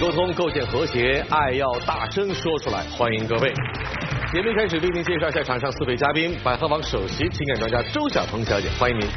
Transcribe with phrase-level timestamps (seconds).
[0.00, 2.84] 沟通构建和谐，爱要大声说出来。
[2.96, 3.52] 欢迎各位。
[4.32, 9.08] 节目开始，为您介绍一下场上四位嘉宾：百合网首席情感专家周晓彤小姐，欢迎您；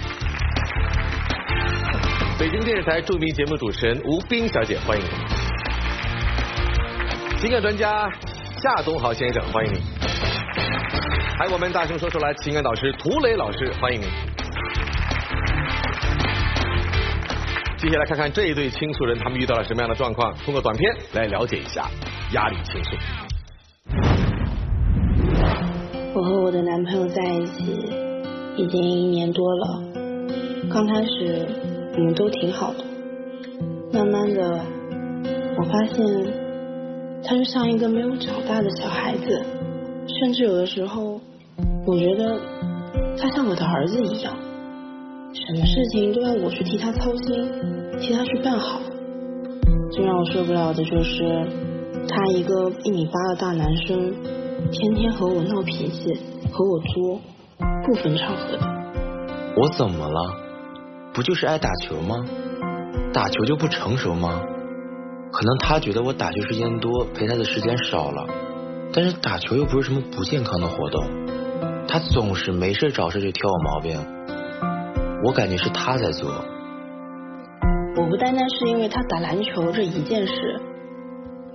[2.40, 5.12] 北京电视台著名节目主持人吴冰小姐，欢迎您；
[7.38, 8.10] 情感专家
[8.64, 9.80] 夏东豪先生，欢迎您。
[11.38, 14.08] 还有我们大声说出来，情感导师涂磊老师，欢迎您。
[17.82, 20.32] 接下来看看这一对倾诉人，他们遇到了什么样的状况？
[20.46, 21.90] 通过短片来了解一下
[22.32, 22.92] 压力倾诉。
[26.14, 27.90] 我和我的男朋友在一起
[28.56, 29.84] 已经一年多了，
[30.72, 31.48] 刚开始
[31.98, 32.86] 我们都挺好的，
[33.92, 34.64] 慢慢的
[35.58, 36.06] 我发现
[37.24, 39.44] 他就像一个没有长大的小孩子，
[40.20, 41.20] 甚至有的时候
[41.88, 42.40] 我觉得
[43.18, 44.38] 他像我的儿子一样，
[45.34, 47.50] 什么事情都要我去替他操心，
[48.02, 48.82] 替他去办好。
[49.92, 51.48] 最让我受不了的就是
[52.08, 54.14] 他一个一米八的大男生，
[54.72, 56.14] 天天和我闹脾气，
[56.52, 57.22] 和我作，
[57.86, 58.68] 不分场合的。
[59.56, 60.20] 我怎么了？
[61.14, 62.16] 不就是爱打球吗？
[63.14, 64.42] 打球就不成熟吗？
[65.32, 68.28] 可能他觉得我打球时间多，陪他的时间少了，
[68.94, 71.06] 但是打球又不是什么不健康的活动。
[71.88, 73.98] 他总是没事找事就挑我毛病，
[75.24, 76.30] 我感觉是他在做。
[77.96, 80.60] 我不单单是因为他打篮球这一件事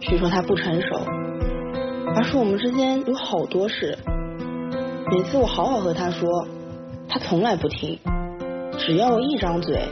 [0.00, 1.00] 去说他不成熟，
[2.14, 3.96] 而是我们之间有好多事。
[5.10, 6.28] 每次我好好和他说，
[7.08, 7.98] 他从来不听，
[8.78, 9.88] 只要我一张嘴，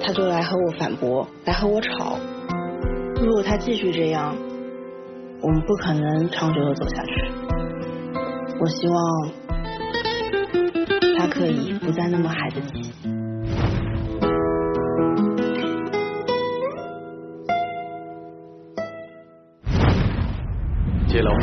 [0.00, 2.18] 他就来和我反驳，来和我吵。
[3.20, 4.36] 如果他继续这样，
[5.40, 7.32] 我们不可能长久的走下去。
[8.60, 9.30] 我希望
[11.18, 12.87] 他可以不再那么孩子气。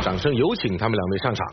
[0.02, 1.48] 掌声有请他们两位上场。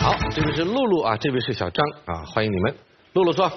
[0.00, 2.74] 好，这位是露露啊，这位是小张啊，欢迎你们。
[3.12, 3.50] 露露说，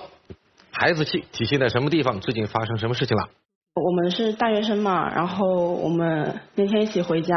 [0.72, 2.20] 孩子气体现在什么地方？
[2.20, 3.30] 最近发生什么事情了？
[3.76, 7.36] 我们是大学生嘛，然后我们那天一起回家，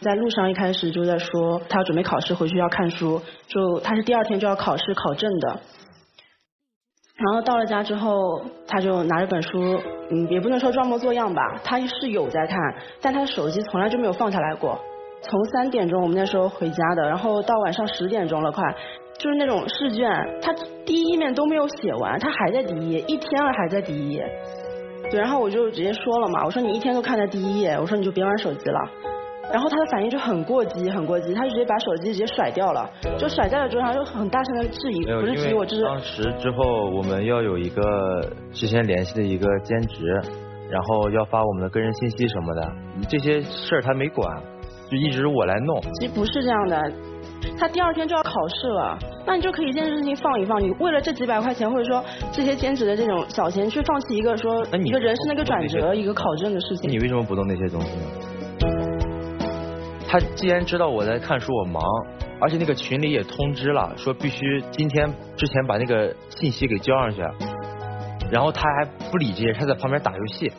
[0.00, 5.60] 在路上一开始就在说他要准备考试，回去要看书，就他是第二天就要考试考证的。
[7.16, 9.80] 然后到了家之后，他就拿着本书，
[10.10, 12.58] 嗯，也不能说装模作样吧，他是有在看，
[13.00, 14.76] 但他手机从来就没有放下来过。
[15.22, 18.62] 从三点钟我们那时候回家的，然后到晚上十点钟了快，
[19.16, 20.10] 就是那种试卷，
[20.42, 20.52] 他
[20.84, 24.28] 第一页面都没有写完，他还在第一页，一天了还在第一页。
[25.10, 28.90] 对，然后我就直接说了嘛，我说你一天都看在第一页，我说你就别玩手机了。
[29.54, 40.20] 然后他的反应就很过激，很过激，他就直接把手机直接甩掉了，就甩在了桌上，就很大声的质疑，不是质疑我，就是当时之后我们要有一个之前联系的一个兼职，
[40.68, 42.72] 然后要发我们的个人信息什么的，
[43.08, 44.28] 这些事儿他没管，
[44.90, 45.80] 就一直我来弄。
[46.00, 46.92] 其实不是这样的，
[47.56, 56.90] 他第二天就要考试了，那你就可以一件事情放一放，你为了这几百块钱或者说这些兼职的这种小钱，去放弃一个说一个人生的一个转折，一个考证的事情。
[56.90, 58.04] 那你为什么不动那些东西呢？
[60.14, 61.82] 他既然知道我在看书，我忙，
[62.40, 67.20] 而且那个群里也通知了，说必须今天之前把那个信息给交上去，
[68.30, 70.52] 然后他还不理这些，他在旁边打游戏。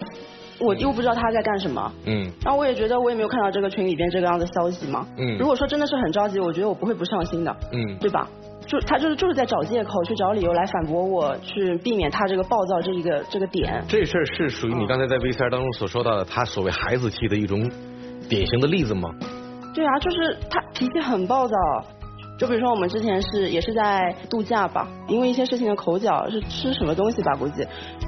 [0.60, 5.08] 我又不知道他在干什么，嗯然后我也觉得我也没有看到这个群里边这个样的消息嘛。
[5.18, 8.28] 嗯如果说真的是很着急，我觉得我不会不上心的，嗯对吧？
[8.68, 13.82] 就他就是就是在找借口，去找理由来反驳我，去避免他这个暴躁这一个这个点。
[13.88, 17.72] 这事儿是属于你刚才在 VCR 当中所说到的他所谓孩子气的一种
[18.28, 19.10] 典型的例子吗？
[19.76, 21.56] 对啊，就是他脾气很暴躁。
[22.38, 27.62] 就比如说我们之前是也是在度假吧，因为一些事情的口角是吃什么东西吧估计，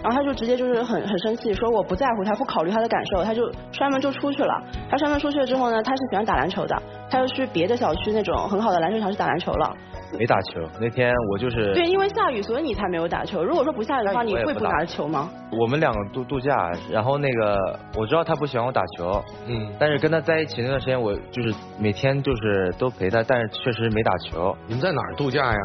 [0.03, 4.61] 然后他就直接就是很很生气，说我不在乎他，不考虑他的感受，他就摔门就出去了。
[4.89, 6.75] 他摔门出去了之后呢，他是喜欢打篮球的，
[7.09, 9.73] 他就去别的小区那种很好的篮球场去打篮球了。
[10.17, 10.61] 没打球。
[10.79, 13.43] 那天我就是对，因为下雨，所以你才没有打球。
[13.43, 15.29] 如果说不下雨的话，你会不打拿球吗？
[15.51, 24.55] 我们两个度度假，然后那个我知道他不喜欢我打球，嗯，但是跟他在一起那段时间，我就是每天就是都陪他，但是确实没打球。
[24.67, 25.59] 你们在哪儿度假呀？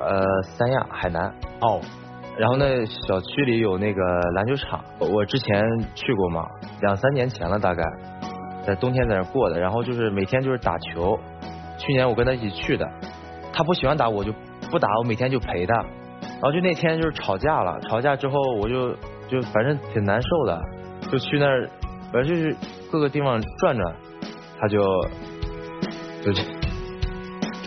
[0.00, 1.22] 呃，三亚海南，
[1.60, 1.80] 哦，
[2.38, 4.00] 然后那小区里有那个
[4.34, 5.60] 篮球场，我之前
[5.94, 6.46] 去过嘛，
[6.82, 7.82] 两三年前了大概，
[8.64, 11.18] 在冬天在那过的，然后就是每天就是打球。
[11.78, 12.88] 去年我跟他一起去的，
[13.58, 14.32] 他不喜欢打我就
[14.70, 15.74] 不打，我每天就陪他。
[16.22, 18.92] 然后就那天就是吵架了，吵架之后我就
[19.28, 20.62] 就反正挺难受的，
[21.10, 21.68] 就去那儿，
[22.12, 22.56] 反正就是
[22.92, 23.96] 各个地方转转，
[24.60, 24.78] 他就
[26.24, 26.32] 就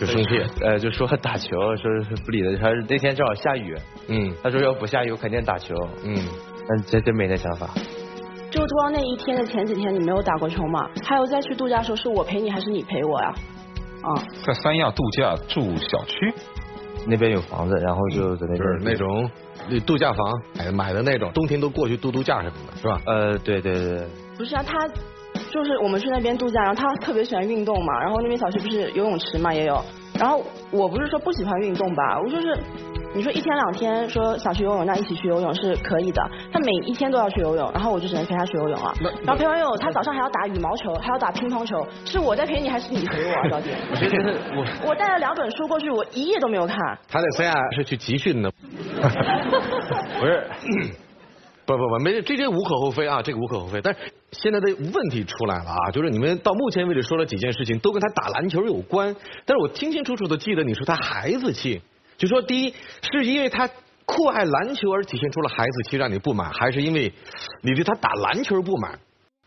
[0.00, 0.42] 就生气。
[0.62, 3.76] 呃就说打球，说是不理的，他是那天正好下雨，
[4.08, 5.74] 嗯他说要不下雨我肯定打球，
[6.04, 6.16] 嗯，
[6.66, 7.68] 但真真没那想法。
[8.50, 10.88] 就突然那一天的前几天，你没有打过球吗？
[11.04, 13.28] 还有再去度假的时候，是我陪你还是你陪我呀？
[13.28, 13.34] 啊，
[14.46, 16.34] 在三亚度假住小区，
[17.06, 19.30] 那边有房子，然后就在那就是边那种
[19.86, 23.00] 度假房，哎，买的那种，冬天都过去度度假什么的，是吧？
[23.06, 24.06] 呃，对对对对，
[24.36, 24.88] 不是啊，他
[25.50, 29.82] 就是我们去那边度假，然后他特别喜欢运动嘛，然后那边小区不是游泳池嘛也有，
[30.18, 32.58] 然后我不是说不喜欢运动吧，我就是
[33.14, 43.76] 你说一天两天说想去游泳，那一起去游泳是可以的，他每一天都要去游泳，然后我就只能陪他去游泳了，然后陪完游泳，他早上还要打羽毛球，还要打乒乓球，是我在陪你还是你陪我啊，小姐？
[43.90, 46.76] 我觉得我我带了两本书过去，我一页都没有看。
[47.08, 48.50] 他在三亚是去集训的，
[50.18, 50.48] 不是
[51.66, 53.80] 不不不，没这这无可厚非啊，这个无可厚非。
[53.82, 54.00] 但是
[54.30, 59.14] 现在的问题出来了啊，就是你们到目前为止说了几件事情，都跟他打篮球有关。
[59.44, 61.82] 但是我清清楚楚的记得你说他孩子气，
[62.22, 62.72] 就说第一
[63.10, 63.68] 是因为他
[64.06, 67.12] 酷爱篮球而体现出了孩子气让你不满，还是因为
[67.62, 68.96] 你对他打篮球不满？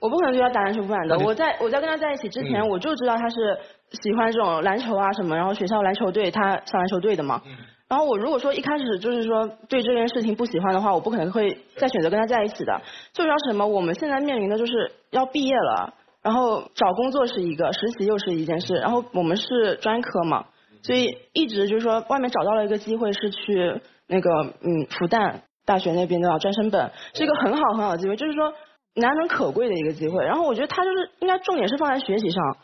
[0.02, 1.18] 我不可能对他打篮球不满的。
[1.20, 3.58] 我在我在跟他在一起之前，嗯我就知道他是
[4.04, 7.42] 喜欢这种篮球啊什么，然后学校篮球队他上篮球队的嘛。
[7.88, 12.82] 然后我如果说一开始就是说对这件事情不喜欢的话，我不可能会再选择跟他在一起的。
[13.14, 13.66] 最主要是什么？
[13.66, 20.46] 我们现在面临的就是要毕业了，然后找工作是一个，实习又是一件事，然后我们是专科嘛，
[20.86, 24.30] 所以一直就是说外面找到了一个机会是去那个
[24.62, 28.54] 嗯复旦大学那边的专升本，是一个很好很好的机会，就是说
[28.94, 30.24] 难能可贵的一个机会。
[30.24, 32.58] 然后我觉得他就是应该重点是放在学习上，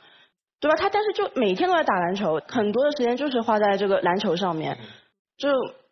[0.59, 0.77] 对吧？
[0.77, 4.77] 他但是就每天都在打篮球，很多的时间就是花在这个篮球上面。
[5.37, 5.49] 就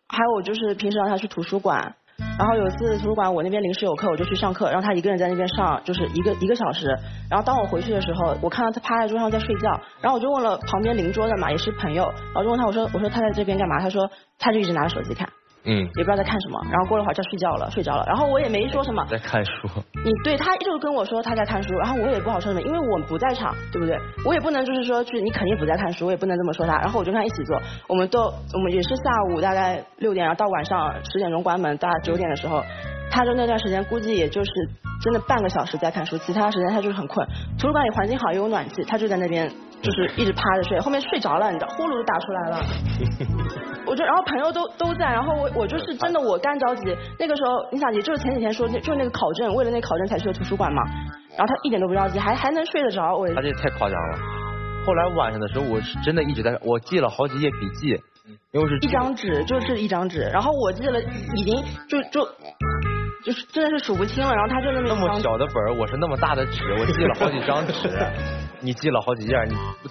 [0.08, 1.96] 还有就是平时让他去图书馆，
[2.38, 6.88] 然后有一次图书馆我那边临时有课，我就去上课，让他一个人在那边上，就是一个一个小时。
[7.30, 9.70] 然后当我回去的时候，我看到他趴在桌上在睡觉，
[10.02, 13.80] 然后我就问了旁边邻桌的嘛，也是朋友，然后就问他我说我说他在这边干嘛？
[13.80, 15.28] 他说他就一直拿着手机看，
[15.66, 16.60] 嗯，也不知道在看什么。
[16.72, 18.04] 然后过了会儿就睡觉了，睡着了。
[18.08, 19.52] 然后我也没说什么，在看书，
[20.04, 23.98] 你对他就跟我说他在看书，然后我也不好说什么，因为我不在场，对不对？
[24.26, 26.78] 我也不能就是说去你肯定不在看书，我也不能这么说他。
[26.80, 32.64] 然后我就跟他一起做，我们都我们也是下午大概六点，然后到晚上十点钟关门，大概九点的时候，
[33.12, 34.52] 他就那段时间估计也就是
[35.02, 37.28] 真的半个小时在看书，其他时间他就是很困。
[37.58, 39.52] 图书馆里环境好，又有暖气，他就在那边
[39.82, 42.62] 就是一直趴着睡，后面睡着了，你知道，呼噜都打出来了。
[43.86, 46.96] 我就然后朋友都都在，然后我我就是真的我干着急。
[47.18, 50.84] 那个时候你想，也就是前几天说就是那个考证，为了那个考证才去的图书馆嘛。
[51.38, 53.16] 然后他一点都不着急，还还能睡得着。
[53.16, 54.18] 我他这太夸张了。
[54.86, 58.00] 后来晚上的时候，我是真的一直在，我记了好几页笔记，
[58.52, 61.00] 因为是一张纸就是一张纸，然后我记了
[61.36, 62.30] 已经就就就
[63.26, 64.34] 是真的是数不清了。
[64.34, 67.90] 然后他就那么那么小的本儿，我是那么大的纸，我记了好几张纸，
[68.62, 69.90] 你记了好几页，你不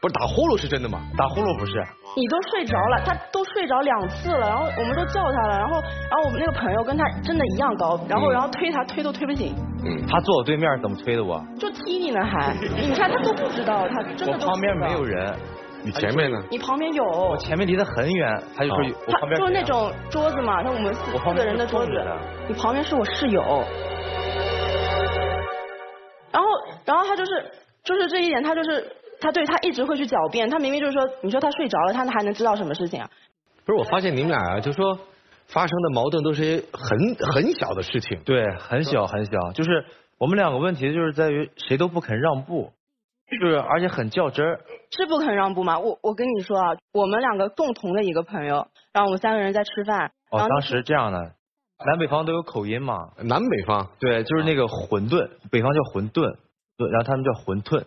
[0.00, 1.00] 不是打呼噜是真的吗？
[1.16, 1.72] 打呼噜不是？
[2.16, 11.40] 你都睡着了，他都睡着两次了，然后我们都叫他了，然后然后我们那个朋友跟他真的一样高，然后然后推他推都推不醒，嗯，他坐我对面怎么推的我？
[11.58, 15.32] 就踢你呢还，你看他都不知道，他真的我旁边没有人，
[15.82, 16.38] 你前面呢？
[16.50, 18.76] 你旁边有，我前面离得很远，他就说
[19.20, 21.92] 旁边他就是那种桌子嘛，那我们四四个人的桌子。
[22.48, 23.40] 你旁边是我室友，
[26.32, 26.48] 然后
[26.84, 27.50] 然后他就是
[27.82, 33.08] 就是这一点，他就是他对他一直会去狡辩，他明明就是说，你说他睡着了，他还能知道什么事情啊？
[33.64, 34.98] 不是，我发现你们俩啊，就说
[35.46, 38.20] 发生的矛盾都是一些很很小的事情。
[38.24, 39.84] 对，很小很小，就是
[40.18, 42.79] 我们两个问题就是在于谁都不肯让步，就
[43.38, 44.60] 是而且很较真儿。
[44.90, 45.78] 是不肯让步吗？
[45.78, 51.18] 我我跟你说啊，我们两个共同的一个朋友，然后我们三个人在吃饭，哦，当时这样的，
[51.86, 52.94] 南北方都有口音嘛。
[53.22, 56.36] 南北方，对，就是那个馄饨，北方叫馄饨，
[56.76, 57.84] 对，然后他们叫馄饨。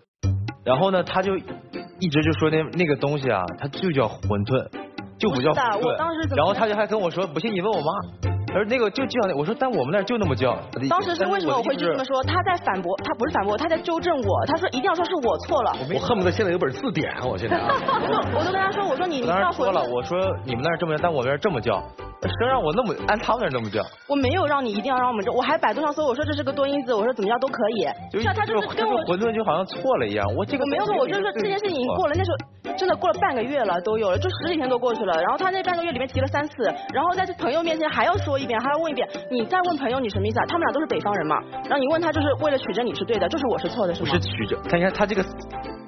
[0.63, 4.69] 然后呢，他就一直就说那那个东西啊，它就叫馄饨，
[5.17, 6.29] 就不叫我当时饨。
[6.29, 8.42] 怎么然后他就还跟我说，不信你问我妈。
[8.55, 10.57] 而那个就叫那，我说但我们那儿就那么叫。
[10.89, 12.23] 当时是为什么我会这么说？
[12.23, 14.45] 他在反驳，他不是反驳，他在纠正我。
[14.47, 15.75] 他说一定要说是我错了。
[15.93, 17.57] 我恨不得现在有本字典，我现在。
[17.59, 21.81] 我我都跟他说，我说你你不要说了，我说你们那儿这么叫，但我们这儿这么叫。
[22.23, 23.83] 谁让我那么按他们那那么叫？
[24.07, 27.85] 我没有让你一定要让我们这，我还百度上搜，我说这是个多音字，我说怎么叫都可以。
[28.09, 35.21] 就是他就是跟我馄饨就好像错了一样，我这个我没有说，我就是说这件事情已经过了，那时候真的过了半个月了，都有了，就十几天都过去了。
[35.21, 39.07] 然后他那半个月里面提了三次，然后在朋友面前还要说一遍，还要问一遍。
[39.31, 40.45] 你再问朋友你什么意思啊？
[40.47, 41.37] 他们俩都是北方人嘛。
[41.63, 44.09] 然后你问他就是为了取证你是对的，就是我是错的，是吗？
[44.09, 45.23] 不是取证，看一下他这个。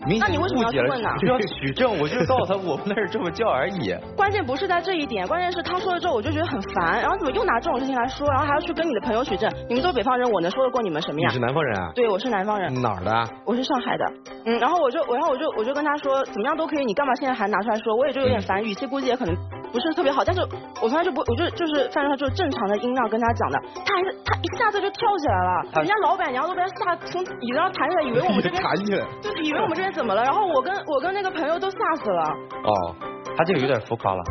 [0.07, 1.09] 那你为什么要去问呢？
[1.19, 3.95] 就要取证，我就告诉他我们那是这么叫而已。
[4.15, 9.49] 关键不是在这一点，关键是他说了之后我就觉得很烦，然后怎么又拿这种事情来说，然后还要去跟你的朋友取证？
[9.67, 11.27] 你们都是北方人，我能说得过你们什么呀？
[11.29, 11.91] 你是南方人啊？
[11.95, 12.73] 对，我是南方人。
[12.81, 13.11] 哪儿的？
[13.45, 14.05] 我是上海的。
[14.45, 17.95] 嗯，然后我就，然后我就，我就跟他说，怎么样都可以，你干嘛现在还拿出来说？
[17.95, 19.35] 我也就有点烦，语气估计也可能
[19.71, 20.41] 不是特别好，但是
[20.81, 30.21] 我从来就不，我就就是反正就是正常的音量跟他讲的，他还是他一下子就跳起来了，人家老板娘都被他吓从椅子上弹起来，以为我们这边 弹起来，就是以为我们这边怎么了？
[30.21, 32.23] 然后我跟我跟那个朋友都吓死了。
[32.23, 32.95] 哦，
[33.37, 34.21] 他这个有点浮夸了。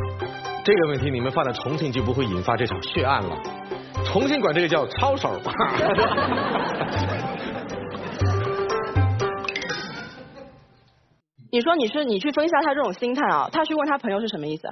[0.62, 3.34] 这个问题你们放在重庆就不会引发这场血案了。
[4.04, 5.30] 重庆管这个叫抄手。
[11.50, 13.48] 你说你是你去分析下他这种心态啊？
[13.50, 14.68] 他去问他朋友是什么意思？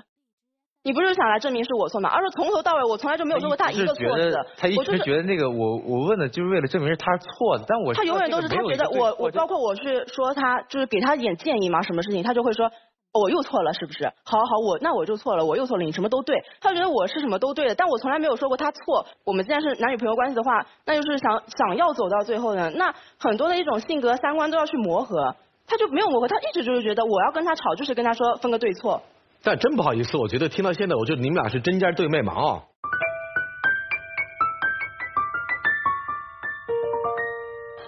[0.85, 2.09] 你不是想来证明是我错吗？
[2.09, 4.37] 而是从头到尾我从来就没有说过他一个错字。
[4.57, 12.69] 他一直觉得那个我我问的就是为了证明是他是错的，但我他永远都是他觉得我我包括我去说他就是给他一点建议嘛，什么事情他就会说
[13.13, 14.07] 我又错了是不是？
[14.25, 16.43] 好好我那我就错了，我又错了，你什么都对。
[16.61, 19.07] 他觉得我是什么都对的，但我从来没有说过他错。
[19.25, 25.37] 我们既然是男女朋友关系的话，那就是想想要走到最后呢，那很多的一种性格三观都要去磨合，
[25.69, 29.01] 他就没有磨合，他一直就是觉得我要跟他吵，就是跟他说分个对错。
[29.45, 32.63] 但真不好意思，我觉得听到现在，我觉得你们俩是针尖对麦芒啊。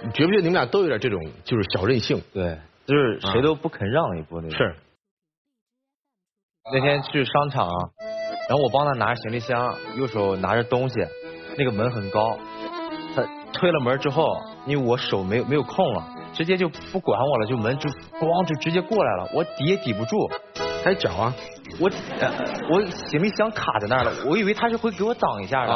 [0.03, 2.21] 你觉不觉得你们俩都有点这种就是小任性？
[2.33, 4.59] 对，就是谁都不肯让一步那种。
[4.59, 4.75] 是。
[6.73, 7.69] 那天去商场，
[8.49, 10.95] 然后我帮他拿着行李箱，右手拿着东西，
[11.57, 12.37] 那个门很高，
[13.15, 20.17] 他推了门之后，因为我手没有没有空了，直接就不管我了，就门就咣就直接过来了，我抵也抵不住。
[20.85, 21.35] 还脚啊！
[21.81, 21.91] 我
[22.71, 25.73] 我行李箱卡在那儿了，我以为他是会给我挡一下的，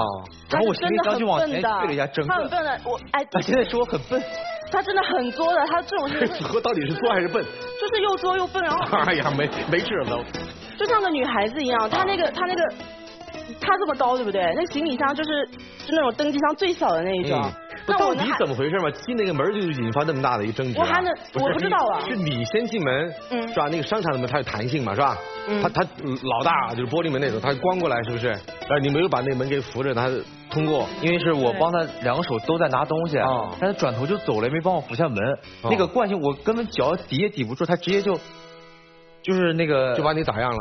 [0.51, 2.33] 然后我行李箱就往前退了一下，整个。
[2.35, 3.25] 他很笨的，我哎。
[3.31, 4.23] 他现在说我很笨。
[4.71, 6.47] 他真的很作的，他这种事情。
[6.61, 7.43] 到底是作还是笨？
[7.43, 8.99] 就是又作又笨，然后。
[8.99, 10.23] 哎呀，没没事了。
[10.79, 12.63] 就像个女孩子一样，他那个他那个
[13.61, 14.53] 他这么高对不对？
[14.55, 15.47] 那行李箱就是
[15.87, 17.43] 就那种登机箱最小的那一种。
[17.95, 18.91] 到底怎么回事嘛？
[18.91, 20.79] 进那个门就引发那么大的一个争执。
[20.79, 22.01] 我还能，我不知道啊。
[22.09, 23.13] 是你先进门，
[23.49, 23.69] 是吧？
[23.71, 25.17] 那个商场的门它有弹性嘛，是吧？
[25.63, 25.83] 他他
[26.23, 28.29] 老大就是玻璃门那种，他关过来是不是？
[28.29, 30.11] 哎，你没有把那门给扶着，他
[30.51, 30.87] 通过。
[31.01, 33.17] 因为是我帮他两个手都在拿东西，
[33.61, 35.17] 但他转头就走了，没帮我扶下门。
[35.65, 38.19] 那个惯性我根本脚抵也抵不住，他直接就
[39.29, 40.57] 就是那个就把你咋样了？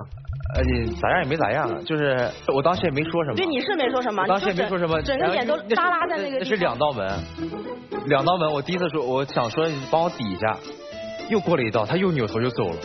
[0.56, 3.36] 呃，你咋样也没咋样，就是我当时也没说什么。
[3.38, 6.40] 对，你是没说什么，当时也没说什么，整个脸都耷拉在那个。
[6.40, 7.08] 那是两道门，
[8.08, 8.52] 两道门。
[8.52, 10.58] 我第一次说，我想说你帮我抵一下，
[11.30, 12.76] 又过了一道，他又扭头就走了。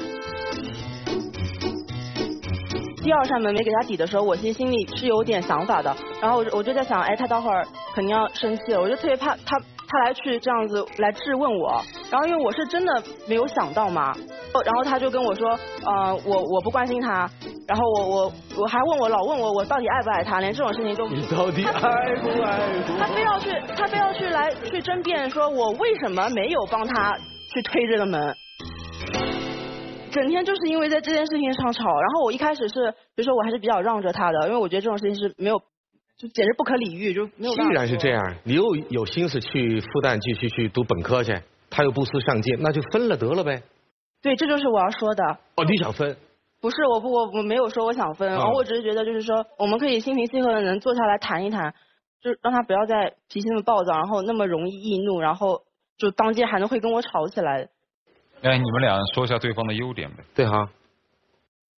[3.02, 5.92] 第二扇门没给他抵的时候，我其实心里是有点想法的。
[6.20, 9.60] 然后我我就在想，哎，他待会儿肯定要生气了，我就特别怕他
[9.92, 11.82] 他来去这样子来质问我。
[12.10, 14.12] 然后因为我是真的没有想到嘛。
[14.64, 15.48] 然后他就跟我说，
[15.84, 17.28] 呃，我我不关心他，
[17.66, 22.60] 然后我我我还问我老问我我到底爱不爱他，连这种事情都你到底爱不爱？
[22.98, 27.16] 他非要去他非要去来去争辩，说我为什么没有帮他
[27.54, 28.34] 去推这个门，
[30.10, 31.84] 整天就是因为在这件事情上吵。
[31.84, 35.58] 然后我一开始是，比如说我还是比较让着他的，因为我觉得这种事情是没有，
[36.22, 37.52] 就简直不可理喻，就没有。
[37.52, 41.36] 既然是这样，你又有心思去复旦继续去读本科去，
[41.68, 43.60] 他又不思上进，那就分了得了呗。
[44.22, 45.24] 对，这就是我要说的。
[45.56, 46.16] 哦，你想分？
[46.60, 51.74] 不是，我不，我我没有说我想分，然后我只是觉得，就是说，我们可以心平气和的能坐下来谈一谈，
[52.20, 55.62] 就让他不要再脾气那么暴躁，然后那么容易易怒，然后
[55.98, 57.68] 就当街还能会跟我吵起来。
[58.42, 60.22] 哎，你们俩说一下对方的优点呗。
[60.36, 60.70] 对哈。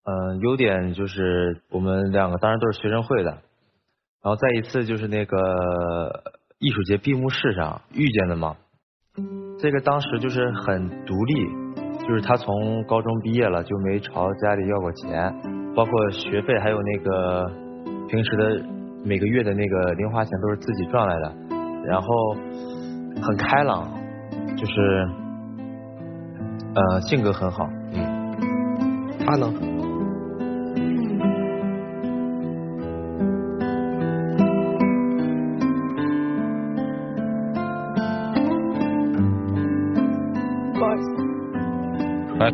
[0.05, 3.39] 嗯，优点就是我们两个当然都是学生会的，
[4.23, 6.23] 然后再一次就是那个
[6.59, 8.57] 艺术节闭幕式上遇见的嘛，
[9.59, 11.63] 这个当时就是很独立。
[12.09, 15.33] 就是他从高中毕业了就没朝家里要过钱，
[15.77, 17.49] 包括学费还有那个
[18.09, 18.65] 平时的
[19.05, 21.33] 每个月的那个零花钱都是自己赚来的，
[21.87, 22.09] 然后
[23.23, 23.89] 很开朗，
[24.57, 25.09] 就是
[26.75, 27.69] 呃性格很好。
[27.93, 29.72] 嗯，他呢？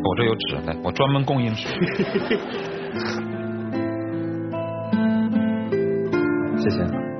[0.05, 1.67] 我这有纸，来，我专门供应纸。
[6.59, 7.17] 谢谢。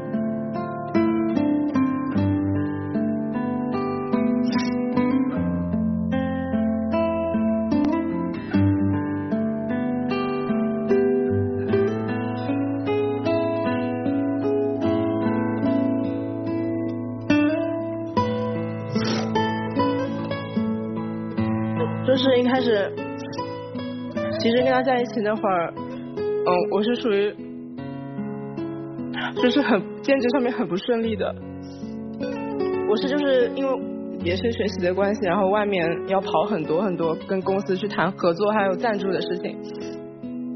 [25.29, 27.31] 那会儿，嗯，我是属于，
[29.43, 31.35] 就是很兼职上面很不顺利的。
[32.89, 33.79] 我是就是因为
[34.25, 39.55] 也是学习的关系，然后外面要跑很多很多跟公司去谈合作还有赞助的事情。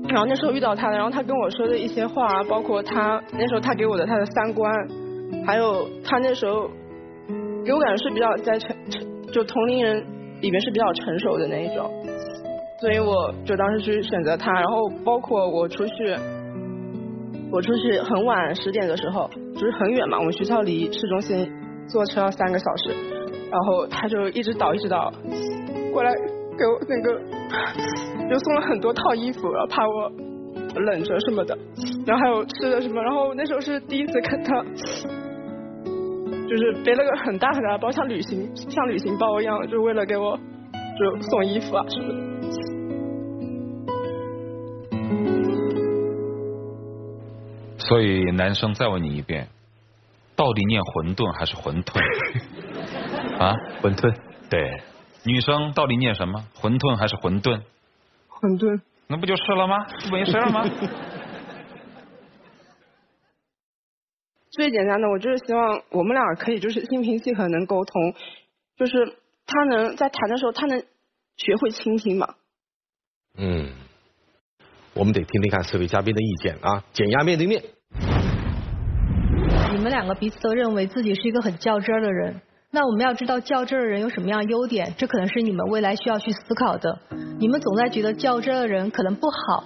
[0.09, 4.73] 然后那时候遇到他，然后他跟我说的一些话，包括他那时候他给我的他的三观，
[5.47, 6.67] 还有他那时候
[7.63, 8.75] 给我感觉是比较在成
[9.31, 10.03] 就同龄人
[10.41, 11.91] 里面是比较成熟的那一种，
[12.83, 14.53] 所以我就当时去选择他。
[14.53, 15.93] 然后包括我出去，
[17.53, 21.49] 我出去很晚十点的时候，就是很远嘛，我们学校离市中心
[21.87, 22.91] 坐车要三个小时，
[23.53, 25.13] 然后他就一直倒一直倒
[25.93, 26.13] 过来
[26.59, 27.21] 给我那个。
[28.31, 30.11] 就送了很多套衣服，然后怕我
[30.81, 31.57] 冷着什么的，
[32.07, 34.65] 然后还有吃的什么，然后那时候是第一次看他，
[36.49, 40.35] 就是背了个很大很大的包，像旅行像旅行包一样，就为了给我
[40.99, 42.32] 就送衣服啊什么的。
[47.93, 49.51] 所以男生再问你一遍，
[50.35, 52.01] 到底念馄饨还是馄饨？
[53.39, 54.17] 啊，馄饨。
[54.49, 54.81] 对，
[55.27, 56.43] 女生到底念什么？
[56.59, 57.61] 馄饨还是馄饨？
[58.31, 59.77] 馄饨，那不就是了吗？
[60.11, 60.65] 没事了吗？
[64.53, 68.15] 最简单的，我就是希望我们俩可以就是心平气和能沟通，
[68.79, 70.83] 就是他能在谈的时候，他能
[71.37, 72.37] 学会倾听嘛。
[73.37, 73.71] 嗯，
[74.95, 77.63] 我们得听听看四位嘉宾的意见啊，减压面对面。
[79.73, 82.35] 你们两个彼此都认为自己是一个很较真儿的人。
[82.71, 86.99] 那我们要知道较真儿的人有什么样优点，这可能是你们未来需要去思考的。
[87.39, 89.65] 你们总在觉得较真儿的人可能不好，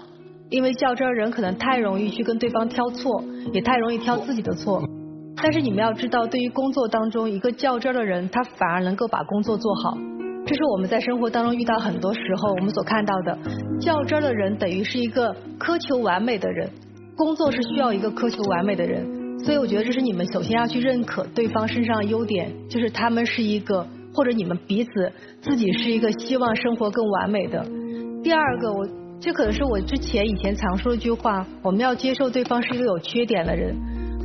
[0.48, 3.20] 因为较真的人可能太容易去跟对方挑错，
[3.52, 4.80] 也太容易挑自己的错。
[5.42, 9.98] 但是你们要知道，对于工作当中一个较真儿的人，他反而能够把工作做好。
[10.46, 13.36] 这是我们在生活当中遇到很多时候我们所看到的，
[13.80, 16.70] 较真儿的人等于是一个苛求完美的人，
[17.16, 19.25] 工作是需要一个苛求完美的人。
[19.46, 24.90] 所以我觉得这是你们首先要去认可对方身上的优点，就是他们是一个，或者你们彼此
[25.40, 27.64] 自己是一个希望生活更完美的。
[28.24, 28.84] 第二个，我
[29.20, 33.72] 这可能是我之前以前常说的一句话，我们要接受对方是一个有缺点的人，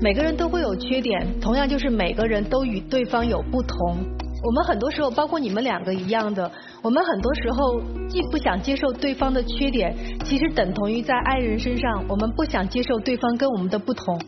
[0.02, 3.98] 每个人都会有缺点，同样就是每个人都与对方有不同。
[4.44, 7.80] 我们很多时候，包括你们两个一样的，我们很多时候
[8.10, 14.20] 既不想接受对方的缺点，其实等同于在爱人身上，我们不想接受对方跟我们的不同。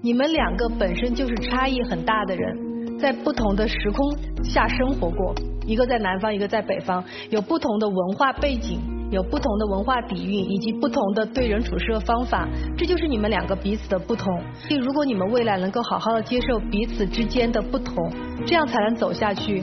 [0.00, 5.34] 你们两个本身就是差异很大的人，在不同的时空下生活过，
[5.66, 8.80] 一个在南方，一个在北方，有不同的文化背景，
[9.10, 14.40] 有不同的文化底蕴，以及不同的对人处事的方法，这就是你们两个彼此的不同。
[14.54, 18.08] 所以如果你们未来能够好好的接受彼此之间的不同，
[18.46, 19.62] 这样才能走下去。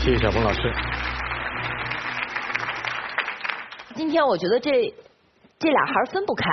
[0.00, 0.60] 谢谢小峰老师。
[3.94, 4.92] 今天我觉得这
[5.60, 6.44] 这俩孩分不开，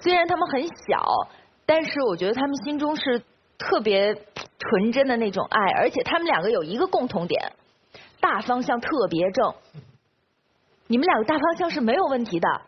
[0.00, 1.28] 虽然他们很小。
[1.70, 3.22] 但是我觉得他们心中是
[3.56, 4.12] 特别
[4.58, 7.52] 纯真的那种爱，而且他们两个有一个共同点，
[8.18, 9.54] 大方向特别正。
[10.88, 12.62] 你们两个大方向是没有问题的，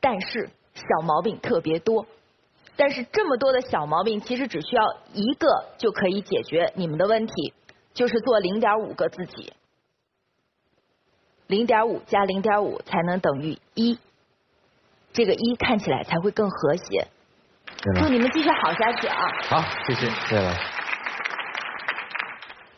[0.00, 2.06] 但是小毛病特别多。
[2.74, 7.52] 但是这么多的小毛病，其实只需要一个就可以解决你们的问题，
[7.92, 9.52] 就是做零点五个自己。
[11.48, 13.98] 零点五加零点五才能等于一，
[15.12, 17.08] 这个一看起来才会更和谐。
[18.00, 19.16] 祝你们继续好下去啊！
[19.48, 20.08] 好，谢谢。
[20.28, 20.54] 谢了，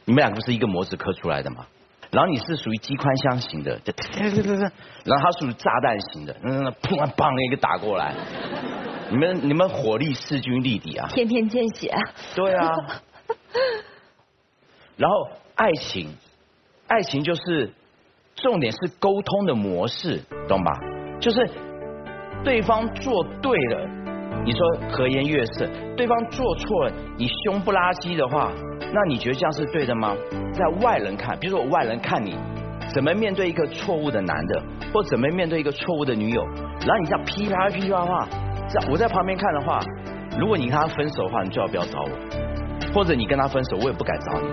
[0.04, 1.66] 你们两个是一个模子刻出来的嘛？
[2.10, 3.92] 然后你是属于机关枪型的，就
[5.04, 8.14] 然后他属于炸弹型的，嗯，砰啊砰一个打过来，
[9.10, 11.08] 你们你们火力势均力敌啊！
[11.10, 11.92] 天天见血。
[12.34, 12.70] 对啊。
[14.96, 16.14] 然后爱情，
[16.86, 17.72] 爱情就是
[18.36, 20.72] 重点是沟通的模式，懂吧？
[21.20, 21.50] 就是
[22.44, 24.03] 对方做对了。
[24.44, 28.52] 你说和颜悦色，对方做错了，你凶不拉几的话，
[28.92, 30.14] 那你觉得这样是对的吗？
[30.52, 32.36] 在外人看，比如说我外人看你，
[32.94, 36.44] 怎么面对一个错误的男的，或怎么面对一个错误的女友，
[36.86, 38.28] 然后你这样噼啪噼啪话，
[38.68, 39.80] 在我在旁边看的话，
[40.38, 44.48] 如果你跟他分手的话，你最好不要找我，或者你跟他分手，我也不敢找你。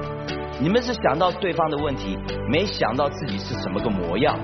[0.62, 4.38] 你们是想到对方的问题，没想到自己是什么个模样，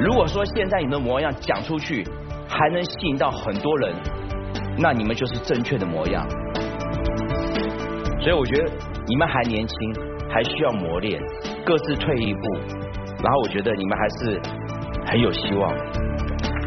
[0.00, 2.04] 如果说现在你的模样讲出去，
[2.48, 3.94] 还能吸引到很多人，
[4.78, 6.26] 那你们就是正确的模样。
[8.20, 8.72] 所以我觉得
[9.06, 9.76] 你们还年轻，
[10.28, 11.20] 还需要磨练，
[11.64, 12.40] 各自退一步，
[13.22, 14.40] 然后我觉得你们还是
[15.06, 15.72] 很有希望。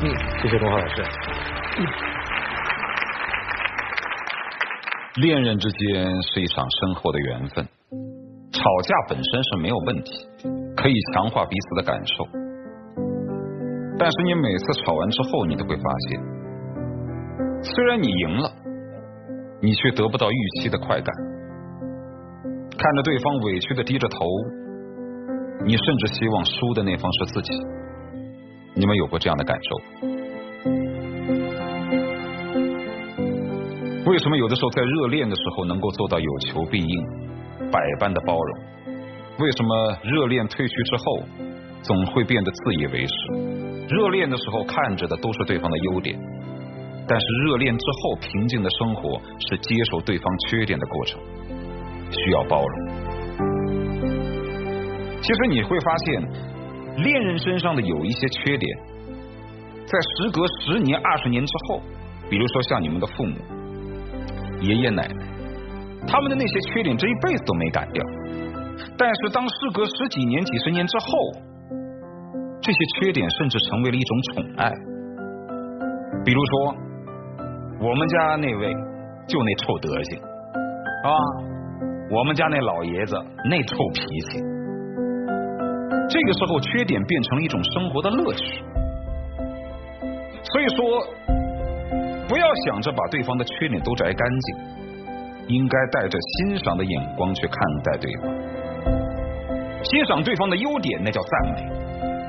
[0.04, 0.10] 嗯，
[0.42, 1.04] 谢谢龚浩老师。
[5.16, 7.68] 恋人之间是一场深厚的缘分，
[8.52, 10.12] 吵架本身是没有问题，
[10.76, 12.41] 可以强化彼此的感受。
[14.02, 16.20] 但是你每次吵完之后，你都会发现，
[17.62, 18.52] 虽然你赢了，
[19.62, 21.16] 你却得不到预期的快感。
[22.76, 24.26] 看着对方委屈的低着头，
[25.68, 27.54] 你甚至希望输的那方是自己。
[28.74, 29.78] 你们有过这样的感受？
[34.10, 37.06] 为什么有的时候在热恋的时候能够做到有求必应、
[37.72, 38.58] 百般的包容？
[39.38, 41.22] 为什么热恋褪去之后
[41.84, 43.71] 总会变得自以为是？
[43.92, 46.18] 热恋的时候看着的都是对方的优点，
[47.08, 51.20] 但是热恋之后平静的生活是接受对方缺点的过程，
[52.10, 52.76] 需要包容。
[55.22, 58.78] 其实你会发现，恋人身上的有一些缺点，
[59.86, 61.82] 在时隔十年、二十年之后，
[62.30, 63.36] 比如说像你们的父母。
[64.62, 65.16] 爷爷奶奶，
[66.08, 68.04] 他们的那些缺点这一辈子都没改掉。
[68.96, 71.08] 但是当事隔十几年、几十年之后，
[72.62, 74.72] 这些缺点甚至成为了一种宠爱。
[76.24, 76.76] 比如说，
[77.80, 78.74] 我们家那位
[79.28, 80.20] 就那臭德行，
[81.04, 81.12] 啊，
[82.12, 83.16] 我们家那老爷子
[83.50, 84.40] 那臭脾气。
[86.10, 88.64] 这个时候，缺点变成了一种生活的乐趣。
[90.44, 91.06] 所以说。
[92.30, 94.58] 不要想着把对方的缺点都摘干净，
[95.48, 98.32] 应该带着欣赏的眼光去看待对方。
[99.84, 101.60] 欣赏对方的优点，那叫赞美；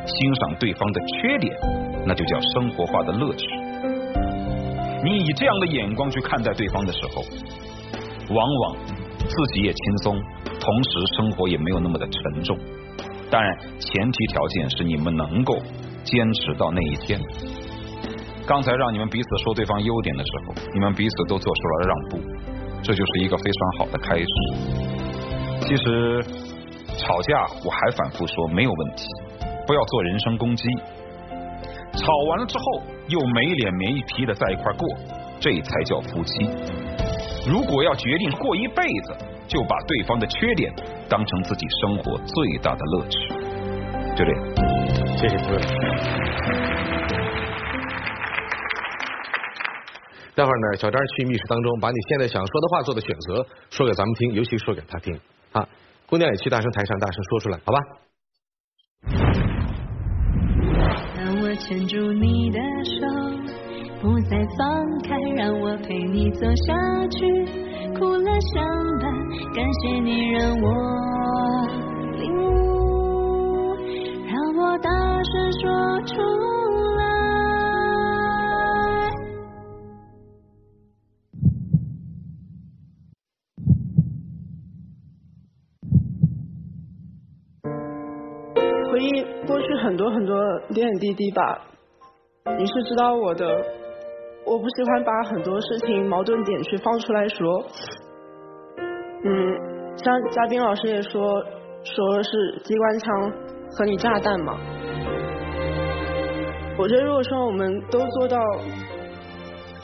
[0.07, 1.55] 欣赏对方的缺点，
[2.07, 3.47] 那就叫生活化的乐趣。
[5.05, 7.23] 你以这样的眼光去看待对方的时候，
[8.35, 8.77] 往往
[9.19, 12.59] 自己也轻松，同时生活也没有那么的沉重。
[13.31, 15.57] 当然，前提条件是你们能够
[16.05, 17.21] 坚持到那一天。
[18.47, 22.21] 刚才让你们彼此说对方优点的时候，你们彼此都做出了让步，
[22.83, 24.27] 这就是一个非常好的开始。
[25.62, 26.23] 其实
[26.99, 29.05] 吵架我还反复说没有问题，
[29.72, 30.68] 不要做人身攻击。
[31.94, 34.87] 吵完了之后又没脸没皮的在一块过，
[35.40, 36.44] 这才叫夫妻。
[37.48, 39.16] 如果要决定过一辈子，
[39.48, 40.70] 就把对方的缺点
[41.08, 43.18] 当成自己生活最大的乐趣。
[44.14, 44.44] 就这样，
[45.16, 45.62] 谢谢各位。
[50.35, 55.18] 待会儿呢，小张去密室当中，把你现在想说的话做的选择说给咱们听，尤其说给他听
[55.52, 55.66] 啊。
[56.06, 57.78] 姑娘也去大声台上大声说出来，好吧？
[61.16, 63.07] 让我牵住你的手，
[64.01, 67.25] 不再放开，让我陪你走下去。
[67.96, 68.64] 苦乐相
[69.01, 69.12] 伴，
[69.55, 70.66] 感谢你让我
[72.18, 73.77] 领悟，
[74.27, 74.90] 让我大
[75.22, 76.16] 声说出
[76.98, 77.12] 来。
[89.47, 90.37] 过去很多很多
[90.75, 91.61] 点点滴滴吧，
[92.59, 93.47] 你是知道我的。
[94.45, 97.65] 我不喜欢把很多事情矛盾点去放出来说。
[99.25, 101.41] 嗯，像嘉宾老师也说，
[101.85, 103.33] 说是机关枪
[103.71, 104.59] 和你炸弹嘛。
[106.77, 108.37] 我觉得如果说我们都做到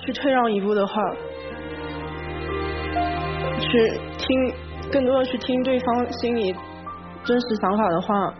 [0.04, 1.00] 去退让一步的话，
[3.60, 4.52] 去听
[4.90, 6.52] 更多的去听对方心里
[7.22, 8.34] 真实想法的话。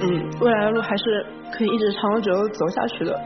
[0.00, 3.20] 嗯，未来的路还是可以一直长久走下去的。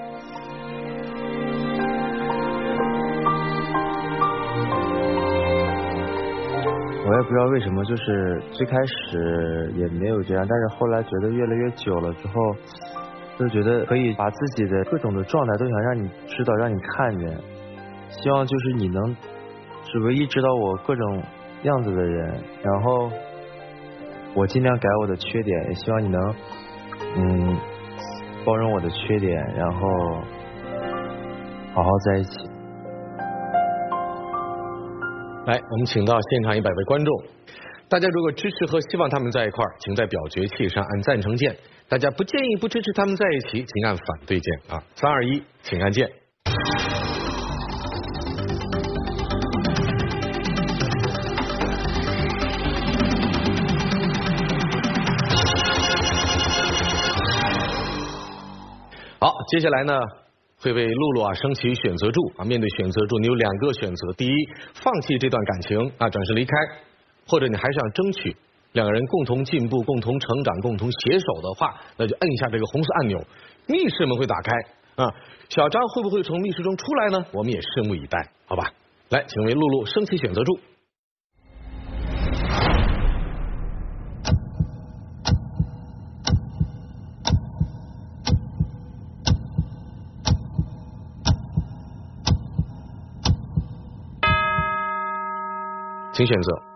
[7.04, 12.35] 我也不知道为什么，就是最开始也没有这样，但是后来觉得越来越久了之后，
[13.38, 17.28] 就觉得可以把自己的各种的状态都想让你知道，让你看见。
[18.08, 19.16] 希望就是你能
[19.85, 21.22] 是唯一知道我各种
[21.64, 23.11] 样子的人，然后
[24.35, 26.35] 我尽量改我的缺点，也希望你能。
[27.14, 27.59] 嗯，
[28.44, 29.81] 包容我的缺点，然后
[31.75, 32.31] 好好在一起。
[35.46, 37.22] 来，我们请到现场一百位观众，
[37.88, 41.53] 大家如果支持和希望他们在一块儿，请在表决器上按赞成键；
[41.88, 44.83] 大家不建议、不支持他们在一起，请按反对键啊！
[44.94, 46.09] 三二一，请按键。
[59.53, 60.01] 接下来呢
[60.62, 62.43] 会为露露啊升起选择柱啊。
[62.43, 64.33] 面对选择柱，你有两个选择：第一，
[64.73, 66.57] 放弃这段感情啊，转身离开；
[67.29, 68.35] 或者你还想争取
[68.73, 73.23] 两个人共同进步、共同成长、共同携手的话，那就摁一下这个红色按钮，
[73.67, 75.12] 密室门会打开啊。
[75.51, 77.23] 小张会不会从密室中出来呢？
[77.35, 78.73] 我们也拭目以待，好吧？
[79.11, 80.59] 来，请为露露升起选择柱。
[96.22, 96.71] 请选择。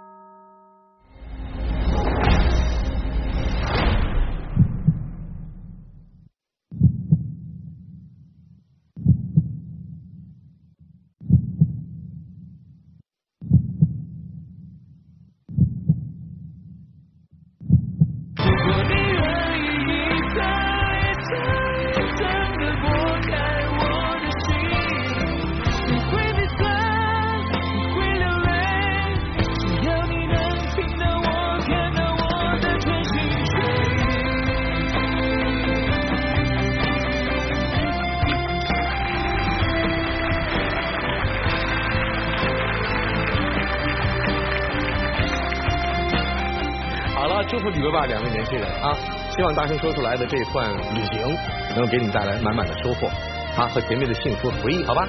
[50.16, 51.37] 的这一段旅行
[51.76, 53.09] 能给你带来满满的收获
[53.57, 55.07] 啊和甜蜜的幸福回忆，好吧？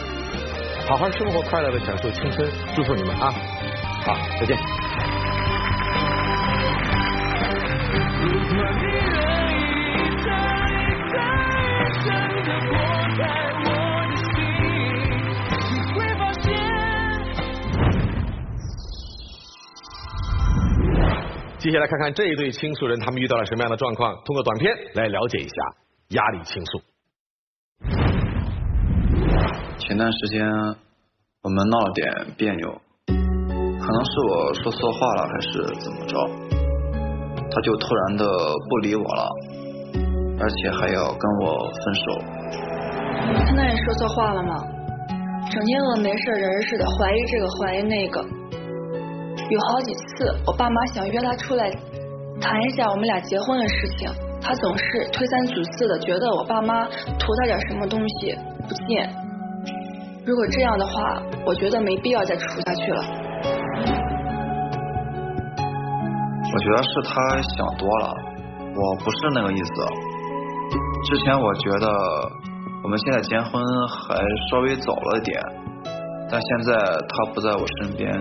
[0.88, 3.34] 好好生活，快乐的享受青春，祝福你们啊！
[4.06, 4.58] 好，再见。
[21.68, 25.56] 接下来看看这一对倾诉人他们遇到了什么样的状况，通过短片来了解一下
[26.16, 26.80] 压力倾诉。
[29.78, 30.48] 前段时间
[31.44, 32.72] 我们闹了点别扭，
[33.08, 33.14] 可
[33.92, 36.16] 能是我说错话了，还是怎么着，
[37.52, 38.26] 他就突然的
[38.70, 39.30] 不理我了，
[40.40, 42.02] 而且还要跟我分手。
[43.46, 44.64] 他那里说错话了吗？
[45.52, 48.26] 整天和没事人似的，怀疑这个怀疑那个。
[49.50, 51.72] 有好几次，我爸妈想约他出来
[52.42, 54.10] 谈一下我们俩结婚的事情，
[54.42, 59.10] 他总是推三阻四的，觉得我爸妈图他点什么东西不见。
[60.26, 63.04] 如果这样的话，我觉得没必要再处下去了。
[66.54, 68.14] 我觉得是他想多了，
[68.76, 69.72] 我不是那个意思。
[71.10, 71.88] 之前我觉得
[72.84, 74.16] 我们现在结婚还
[74.52, 75.42] 稍微早了点，
[76.30, 76.74] 但现在
[77.08, 78.12] 他不在我身边。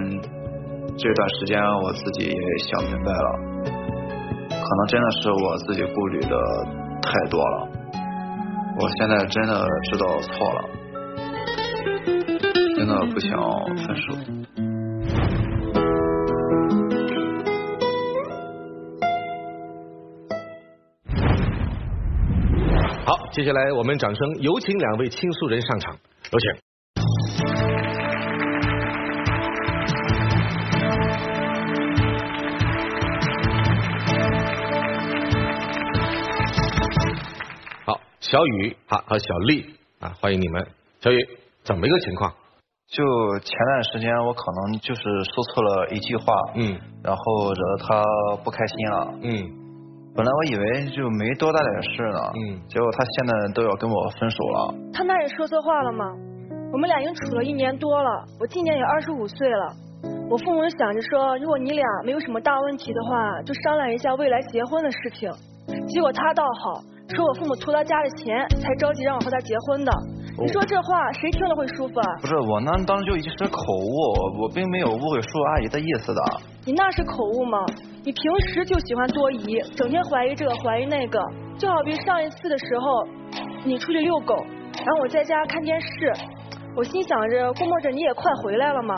[0.99, 3.39] 这段时间我自己也想明白了，
[4.49, 6.37] 可能真的是我自己顾虑的
[7.03, 7.69] 太多了。
[8.81, 10.65] 我现在真的知道错了，
[12.77, 13.39] 真的不想
[13.87, 14.15] 分手。
[23.05, 25.95] 好，接下来我们掌声有请两位倾诉人上场，
[26.33, 26.66] 有请。
[38.29, 39.65] 小雨好和小丽
[40.01, 40.67] 啊，欢迎你们。
[40.99, 41.17] 小雨，
[41.63, 42.29] 怎么一个情况？
[42.89, 43.05] 就
[43.39, 48.03] 前段时间我可能就是说错了一句话，嗯，然后惹得他
[48.43, 49.31] 不开心了，嗯，
[50.17, 54.75] 本来我以为就没多大点事呢，嗯，结果他现在都要跟我分手了。
[54.93, 56.05] 他那也说错话了吗？
[56.73, 59.73] 我们俩已经处了一年多了，我今年也二十五岁了。
[60.29, 65.31] 我父母想着说，如果你俩没有什么大问题的话，就商量一下未来结婚的事情。
[65.87, 66.83] 结果他倒好，
[67.15, 69.93] 说我父母图他家的钱，才着急让我和他结婚的。
[70.39, 72.07] 你说这话谁听了会舒服啊？
[72.21, 76.21] 不是我那当时就一时口误，我并没有误会叔阿姨的意思的。
[76.67, 77.65] 你那是口误吗？
[78.05, 81.21] 你平时就喜欢多疑，整天怀疑这个怀疑那个。
[81.59, 83.07] 就好比上一次的时候，
[83.65, 86.13] 你出去遛狗，然后我在家看电视，
[86.77, 88.95] 我心想着估摸着你也快回来了嘛，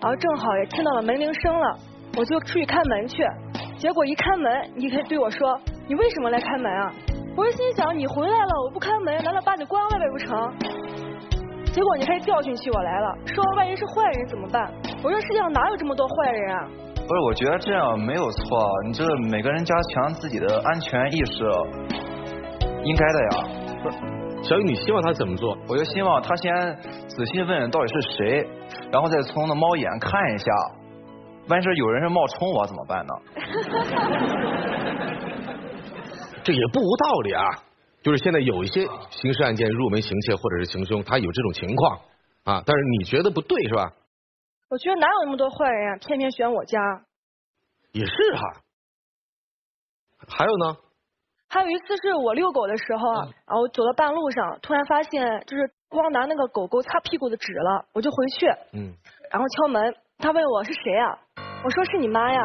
[0.00, 1.76] 然后正好也听到了门铃声了，
[2.16, 3.24] 我就出去开门去。
[3.78, 6.92] 结果一开门，你可以对我说：“你为什么来开门啊？”
[7.36, 10.36] 我是心想你回来了，我不开门，难道把你关外边不成？
[11.72, 14.70] 结果你还教训起我来了，说万一是坏人怎么办？
[15.02, 16.66] 我说世界上哪有这么多坏人啊？
[16.96, 21.44] 不是，我觉得这样没有错，你这每个人加强自己的安全意识，
[22.82, 23.30] 应该的呀。
[23.82, 23.96] 不是，
[24.42, 25.56] 小雨，你希望他怎么做？
[25.68, 26.76] 我就希望他先
[27.08, 28.46] 仔细问问到底是谁，
[28.92, 30.52] 然后再从那猫眼看一下，
[31.48, 33.14] 万一是有人是冒充我怎么办呢？
[36.50, 37.44] 这也不无道理啊！
[38.02, 42.00] 就是现在有一些刑事案件入门行窃或者是行凶，他有这种情况
[42.42, 43.92] 啊，但是你觉得不对是吧？
[44.68, 46.80] 我觉得哪有那么多坏人呀、偏偏选我家。
[47.92, 48.42] 也是哈。
[50.26, 50.76] 还有呢？
[51.48, 53.14] 还有一次是我遛狗的时候，
[53.46, 58.92] 然后走到半路上，突然发现就是忘拿那个狗狗擦屁股的纸了，我就回去，嗯，
[59.30, 61.16] 然后敲门，他问我是谁呀、
[61.62, 62.40] 我说是你妈呀，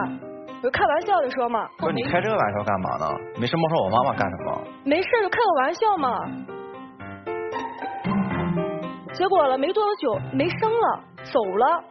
[0.65, 3.05] 我就开玩笑的说嘛，不是你开这个玩笑干嘛呢？
[3.39, 4.61] 没事冒充我妈妈干什么？
[4.83, 6.19] 没事就开个玩笑嘛。
[9.13, 11.83] 结果了没多久没声了，走了，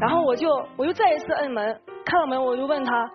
[0.00, 3.10] 然后我就我又再一次摁门，开了门我就问他，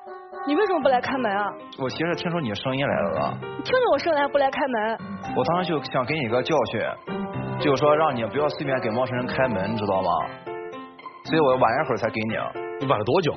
[0.46, 1.54] 你为什么不来开门啊？
[1.80, 4.98] 我其实听出你的声音来了了，你听着我声音还不来开门？
[5.38, 6.82] 我当时就想给你一个教训，
[7.62, 10.10] 就是说让你不要随便给陌生人开门，你知道吗？
[11.24, 12.36] 所以我晚一会儿才给你。
[12.82, 13.34] 你晚了多久？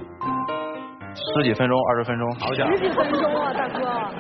[1.35, 2.35] 十几分钟，二十分钟。
[2.35, 4.11] 好十几分钟啊，大哥，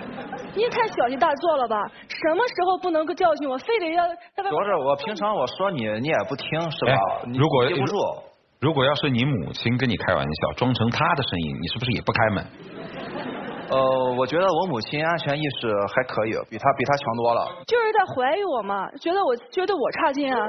[0.55, 1.77] 你也太小题大做了吧？
[2.09, 6.93] 什么时候不能够教训我，非得要要主要是我平常我说你，你也不听，是吧？
[7.27, 7.97] 你如果记不住。
[8.61, 12.47] 如果要是你母亲跟你开玩笑，装成她的声音，你是不是也不开门？
[13.71, 17.49] 呃，我觉得我母亲安全意识还可以，比她比她强多了。
[17.67, 20.47] 就是在怀疑我嘛，觉得我觉得我差劲啊。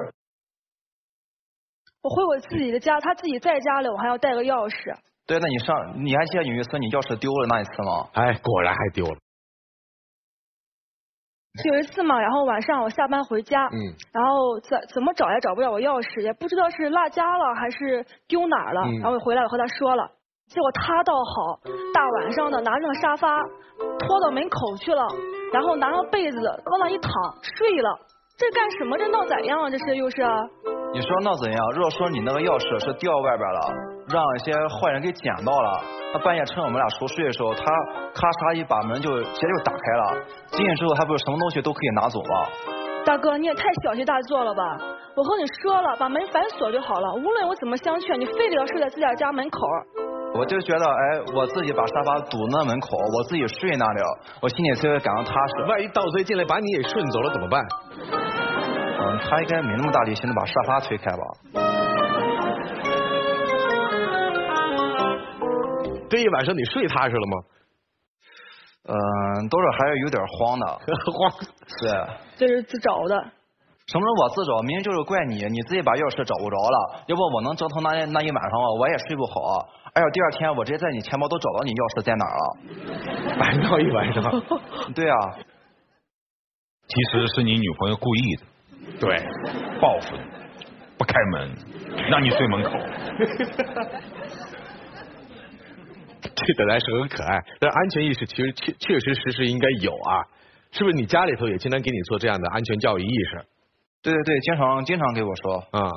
[2.04, 4.94] 我回我自己的家，她自己在家里，我还要带个钥匙。
[5.32, 8.12] 对，那你上你还记得有一次你钥匙丢了那一次吗？
[8.12, 9.16] 哎，果然还丢了。
[11.72, 13.80] 有一次嘛，然后晚上我下班回家，嗯，
[14.12, 18.82] 然后怎怎么找也找不着我钥匙，也不知道是落家了还是丢哪儿了。
[18.92, 20.04] 嗯然后我回来我和他说了，
[20.52, 21.64] 结果他倒好，
[21.96, 23.40] 大晚上的拿上沙发
[24.04, 25.08] 拖到门口去了，
[25.54, 27.12] 然后拿上被子往那一躺
[27.56, 28.00] 睡了。
[28.38, 28.98] 这干什么？
[28.98, 29.70] 这闹怎样啊？
[29.70, 30.36] 这是又是啊？
[30.92, 31.72] 你说闹怎样？
[31.72, 33.60] 如果说你那个钥匙是掉外边了，
[34.12, 35.82] 让一些坏人给捡到了，
[36.14, 37.64] 他半夜趁我们俩熟睡的时候，他
[38.14, 40.04] 咔嚓一把门就直接就打开了，
[40.52, 42.46] 进去之后他不是什么东西都可以拿走吗？
[43.06, 44.62] 大哥，你也太小题大做了吧！
[45.16, 47.14] 我和你说了，把门反锁就好了。
[47.16, 49.60] 无论我怎么相劝，你非得要睡在自家家门口。
[50.36, 54.02] 我就觉得，哎，我自己把沙发堵那门口，我自己睡那里，
[54.42, 55.64] 我心里才会感到踏实。
[55.68, 57.66] 万一盗贼进来把你也顺走了怎么办？
[59.02, 61.24] 嗯，他应该没那么大力气能把沙发推开吧？
[66.12, 67.38] 这一晚上你睡踏实了吗？
[68.84, 70.66] 嗯，多少还是有点慌的。
[71.08, 71.32] 慌。
[71.80, 71.92] 对。
[72.36, 73.16] 这是自找的。
[73.88, 74.60] 什么时候我自找？
[74.60, 77.04] 明明就是怪你，你自己把钥匙找不着了。
[77.08, 79.70] 要不我能折腾那那一晚上吗，我也睡不好。
[79.94, 82.44] 哎呦，第二天我直接在你钱包都找到你钥匙在哪儿了。
[83.40, 84.20] 晚上一晚上。
[84.94, 85.16] 对啊。
[86.90, 88.44] 其实是你女朋友故意的。
[89.00, 89.16] 对。
[89.80, 90.24] 报复你，
[90.98, 91.56] 不开门，
[92.10, 92.72] 让你睡门口。
[96.22, 100.24] 这本来是很可爱，但是安全意识其实确确实实是应该有啊，
[100.72, 100.96] 是不是？
[100.96, 103.46] 你家里头也经常给你做这样的安全教育意识？
[104.04, 105.92] 对对对，经常经常给我说啊。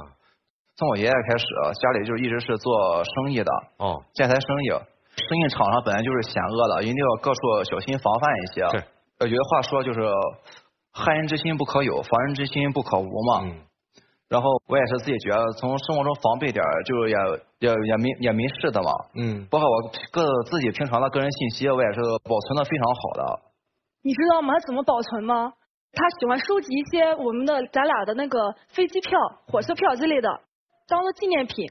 [0.76, 1.46] 从我爷爷开始，
[1.80, 8.78] 家里就一直是做生意的哦，建材生意，生意场上本来就是险恶的，一定要各处小心防范一些。
[8.78, 8.84] 是。
[9.20, 10.00] 有句话说就是
[10.92, 13.42] 害人之心不可有，防人之心不可无嘛。
[13.44, 13.54] 嗯。
[14.34, 17.14] 然后我也是自己觉得从生活中防备点，就也
[17.60, 18.90] 也也没也没事的嘛。
[19.14, 19.46] 嗯。
[19.48, 19.76] 包括我
[20.10, 23.22] 个自己平常的个人信息，我也是保存的非常好的。
[24.02, 24.54] 你知道吗？
[24.54, 25.52] 他怎么保存吗？
[25.92, 29.16] 他喜欢收集一些我们的咱俩的那个飞机票、
[29.46, 30.28] 火车票之类的，
[30.88, 31.70] 当做纪念品。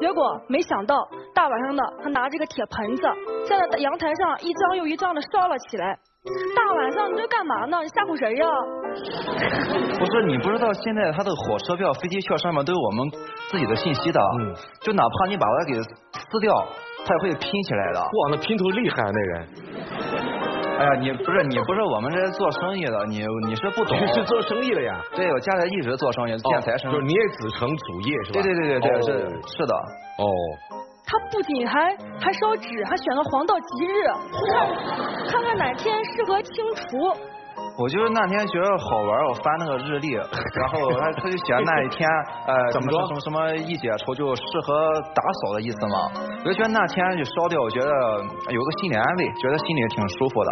[0.00, 0.94] 结果没想到
[1.34, 3.02] 大晚上的，他拿这个铁盆子
[3.48, 5.98] 在阳台上一张又一张的烧了起来。
[6.22, 7.80] 大晚上你这干嘛呢？
[7.80, 8.44] 你吓唬谁呀？
[9.96, 13.08] 不是你不知道，现在他的火车票、飞机票上面都有我们
[13.48, 14.20] 自己的信息的。
[14.20, 14.52] 嗯。
[14.84, 16.52] 就哪怕你把它给撕掉，
[17.08, 18.00] 他也会拼起来的。
[18.00, 19.48] 哇，那拼图厉害啊，那人。
[20.76, 23.96] 哎呀，你不是你不是我们这做生意的，你你是不懂。
[23.96, 25.00] 你是做生意的呀？
[25.16, 26.94] 对，我家里一直做生意，建材生意。
[26.94, 28.42] 就是你也子承祖业是吧？
[28.42, 29.12] 对对对对对，哦、是
[29.56, 29.74] 是的。
[30.20, 30.28] 哦。
[31.10, 34.06] 他不仅还还烧纸，还选了黄道吉日，
[35.28, 37.10] 看看看哪天适合清除。
[37.76, 40.12] 我就是那天觉得好玩，我翻那个日历，
[40.54, 42.08] 然后他他就写那一天，
[42.46, 46.22] 呃， 怎么什么什么一解除就适合打扫的意思嘛。
[46.44, 47.90] 我就觉得那天就烧掉，我觉得
[48.48, 50.50] 有个心理安慰，觉得心里挺舒服的。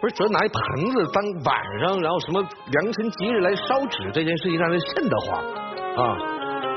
[0.00, 1.54] 不是，主要拿一盆子当晚
[1.84, 5.44] 上，然后什么良辰吉日来烧纸，这件事情让人瘆得慌
[6.00, 6.16] 啊！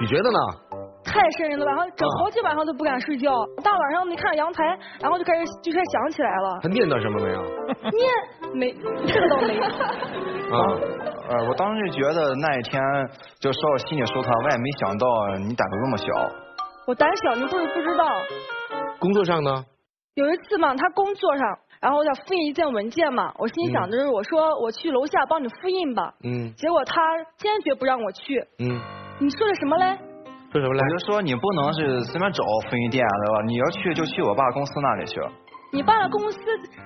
[0.01, 0.39] 你觉得呢？
[1.05, 3.31] 太瘆人了，晚上整好几晚上都不敢睡觉，
[3.63, 4.63] 大晚上没看阳台，
[5.01, 6.59] 然后就开始就开始想起来了。
[6.61, 7.41] 他念叨什么没有？
[7.91, 8.03] 念
[8.53, 8.71] 没，
[9.05, 9.59] 这个倒没。
[10.53, 10.57] 啊，
[11.29, 12.81] 呃，我当时就觉得那一天
[13.39, 15.07] 就说我心里说他，我也没想到
[15.39, 16.05] 你胆子那么小。
[16.87, 18.05] 我胆小，你不是不知道。
[18.99, 19.65] 工作上呢？
[20.15, 27.01] 有一次嘛，他工作上，然后要复印一件文件嘛，我心想的是，我说我去楼下帮你复印吧，嗯结果他
[27.37, 28.39] 坚决不让我去。
[28.59, 28.79] 嗯，
[29.19, 29.97] 你说的什么嘞？
[30.53, 30.83] 说什么来？
[30.85, 33.41] 我就说你不能是随便找复印店对吧？
[33.47, 35.19] 你要去就去我爸公司那里去。
[35.71, 36.37] 你爸的公司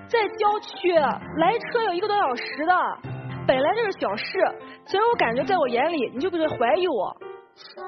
[0.08, 2.74] 在郊区，来车有一个多小时的，
[3.46, 4.40] 本来就是小事。
[4.86, 7.14] 所以我感觉在我眼里，你就不是怀疑我。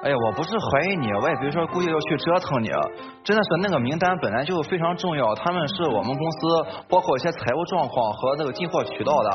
[0.01, 2.69] 哎呀，我不是怀疑你，我也不是说故意要去折腾你，
[3.23, 9.29] 真的是那个名单本来就非常重要，他们是我们公司包括一些财务状况和那个进货渠道的。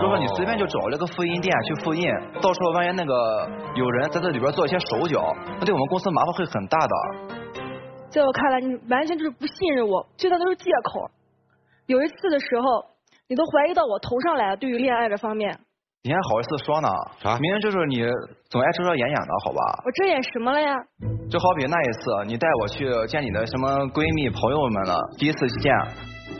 [0.00, 2.08] 如果说你随便就找了个复印店去复印，
[2.40, 5.22] 到时候万一那个有人在这里边做一些手脚，
[5.58, 6.94] 那对我们公司麻烦会很大的。
[8.08, 11.10] 在我看来，你完全就是不信任我，这些都是借口。
[11.86, 12.84] 有一次的时候，
[13.28, 15.56] 你都怀疑到我头上来了，对于恋爱这方面，
[16.02, 16.88] 你还好意思说呢？
[17.18, 17.38] 啥？
[17.38, 18.02] 明明就是你
[18.56, 19.60] 总爱遮遮掩掩的，好吧？
[19.84, 20.72] 我遮掩什么了呀？
[21.28, 25.68] 就好比那一次，你带我去见你的什么闺蜜朋友们了，第一次见，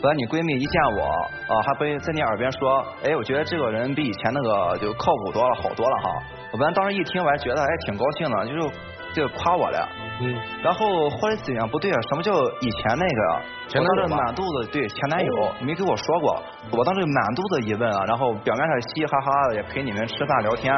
[0.01, 1.05] 本来你闺蜜一见我，
[1.45, 6.09] 啊，还会在你耳边说，哎，我觉得这个人比以前那个就靠谱多了，好多了哈。
[6.49, 8.65] 我本来当时一听，我还觉得哎挺高兴的，就是
[9.17, 9.89] 就夸我了。
[10.21, 10.35] 嗯。
[10.63, 13.41] 然后后来怎样不对啊，什么叫以前那个呀？
[13.67, 16.41] 前男友吧我当时满肚子对前男友，你没给我说过，
[16.71, 20.73] 我当时满肚子疑问啊，然后表面上嘻嘻哈哈的也陪你们吃饭聊天，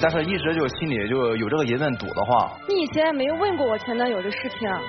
[0.00, 2.50] 但是一直就心里就有这个疑问堵得慌。
[2.68, 4.80] 你以前也没问过我前男友的事情啊。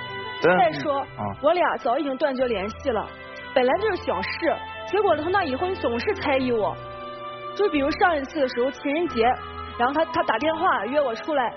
[0.42, 3.06] 对再说，啊我俩早已经断绝联系了，
[3.54, 4.56] 本来就是小事，
[4.90, 6.76] 结果从那以后你总是猜疑我。
[7.56, 9.22] 就比如上一次的时候情人节，
[9.78, 11.52] 然后他他打电话约我出来，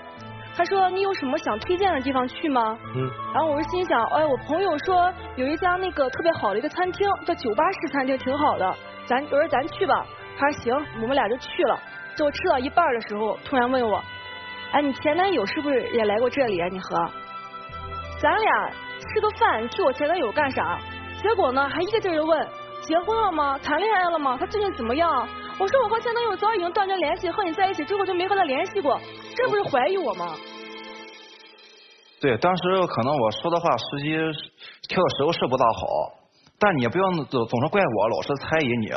[0.58, 2.76] 他说你有什么想推荐的地方去吗？
[2.96, 3.08] 嗯。
[3.32, 10.04] 然后我就心想，哎，我朋友说有一家那个特别好的一个餐厅，叫酒吧式餐厅，挺好的，咱我说咱去吧。
[10.36, 11.78] 他说行，我们俩就去了。
[12.16, 14.02] 结果吃到一半的时候，突然问我，
[14.72, 16.66] 哎，你前男友是不是也来过这里啊？
[16.72, 17.08] 你和？
[18.20, 20.76] 咱俩吃个饭，你替我前男友干啥？
[21.22, 22.48] 结果呢，还一个劲儿的问
[22.80, 23.56] 结婚了吗？
[23.62, 24.36] 谈恋爱了吗？
[24.40, 25.28] 他最近怎么样？
[25.60, 28.98] 我说我和前男友早已经断绝联系，和你在一起之后就没和他联系过，
[29.36, 30.34] 这不是怀疑我吗？
[32.20, 34.14] 对，当时可能我说的话时机
[34.88, 36.14] 挑的时候是不大好，
[36.60, 38.92] 但你也不要总总是怪我，老是猜疑你。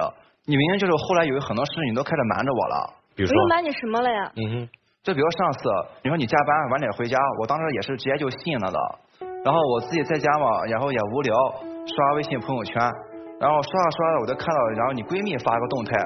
[0.45, 4.31] 你明明就是后来有很多事你都开始瞒着我了，比我又瞒你什么了呀？
[4.35, 4.69] 嗯哼，
[5.03, 5.59] 就比如上次
[6.03, 8.79] 你说你加班晚点回家，我当时也是直接就信了的。
[9.43, 11.35] 然后我自己在家嘛，然后也无聊，
[11.87, 12.75] 刷微信朋友圈，
[13.39, 15.97] 然后刷着刷着我就看到，然后你闺蜜发一个动态，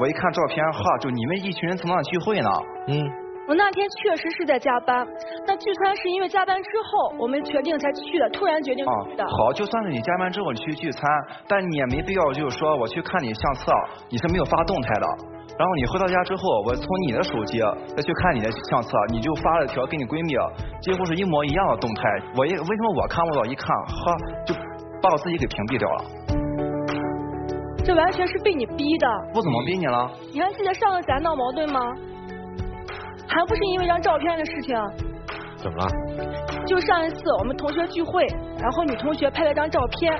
[0.00, 2.48] 我一看照片，哈，就你们一群人从那聚会呢。
[2.88, 3.04] 嗯。
[3.48, 5.04] 我那天确实是在加班，
[5.44, 9.26] 那聚餐是因为加班之后我们决定才去的，突然决定去的。
[9.26, 11.02] 好，就算是你加班之后你去聚餐，
[11.48, 13.72] 但你也没必要就是说我去看你相册，
[14.08, 15.06] 你是没有发动态的。
[15.58, 17.58] 然后你回到家之后，我从你的手机
[17.96, 20.32] 再去看你的相册，你就发了一条跟你闺蜜
[20.80, 22.02] 几乎是一模一样的动态。
[22.38, 23.44] 我一为什么我看不到？
[23.44, 24.54] 一看，哈，就
[25.02, 26.04] 把我自己给屏蔽掉了。
[27.84, 29.06] 这完全是被你逼的。
[29.34, 30.10] 我怎么逼你了？
[30.32, 31.80] 你还记得上次咱闹矛盾吗？
[33.26, 34.76] 还不是因为张照片的事情。
[35.56, 35.88] 怎么了？
[36.66, 38.26] 就上一次我们同学聚会，
[38.58, 40.16] 然后女同学拍了张照片，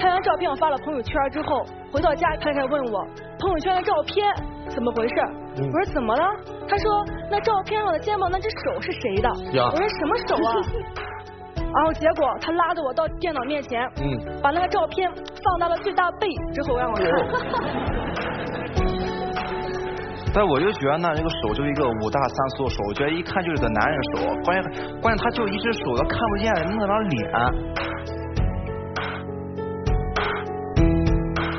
[0.00, 3.04] 拍完照片我发了朋友圈之后，回到家太太问我
[3.38, 4.26] 朋友圈的照片
[4.68, 5.14] 怎么回事？
[5.60, 6.24] 嗯我说怎么了？
[6.68, 9.28] 她说那照片上的肩膀那只手是谁的？
[9.28, 10.54] 我说什么手啊？
[11.74, 15.10] 然后结果他拉着我到电脑面前，嗯，把那个照片
[15.44, 17.06] 放大了最大倍之后让我看。
[20.34, 27.30] 但我就觉得呢，这个手就是一个五大三粗的手，我觉得一看就是个男人手，关键关键他就一只手，他看不见那张脸。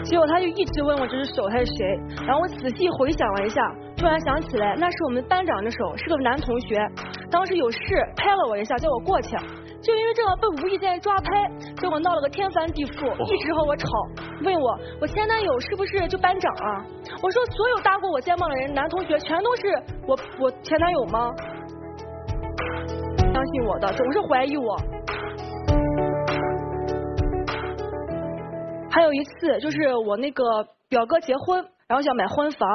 [0.04, 3.62] 结果他就一直问我这只手他是谁，然后我仔细回想了一下，
[3.96, 6.78] 突然想起来那是我们班长的手，是个男同学，
[7.30, 7.80] 当时有事
[8.16, 9.36] 拍了我一下，叫我过去，
[9.82, 13.88] 就因为这个被无意间抓拍，结果闹了个天翻地覆，一直和我吵，
[14.44, 16.86] 问我我前男友是不是就班长啊？
[17.24, 19.62] 我说所有搭过我肩膀的人，男同学全都是
[20.06, 21.32] 我我前男友吗？
[23.34, 24.78] 相信我的，总是怀疑我。
[28.92, 30.44] 还有一次，就是我那个
[30.90, 32.68] 表哥结婚，然后想买婚房，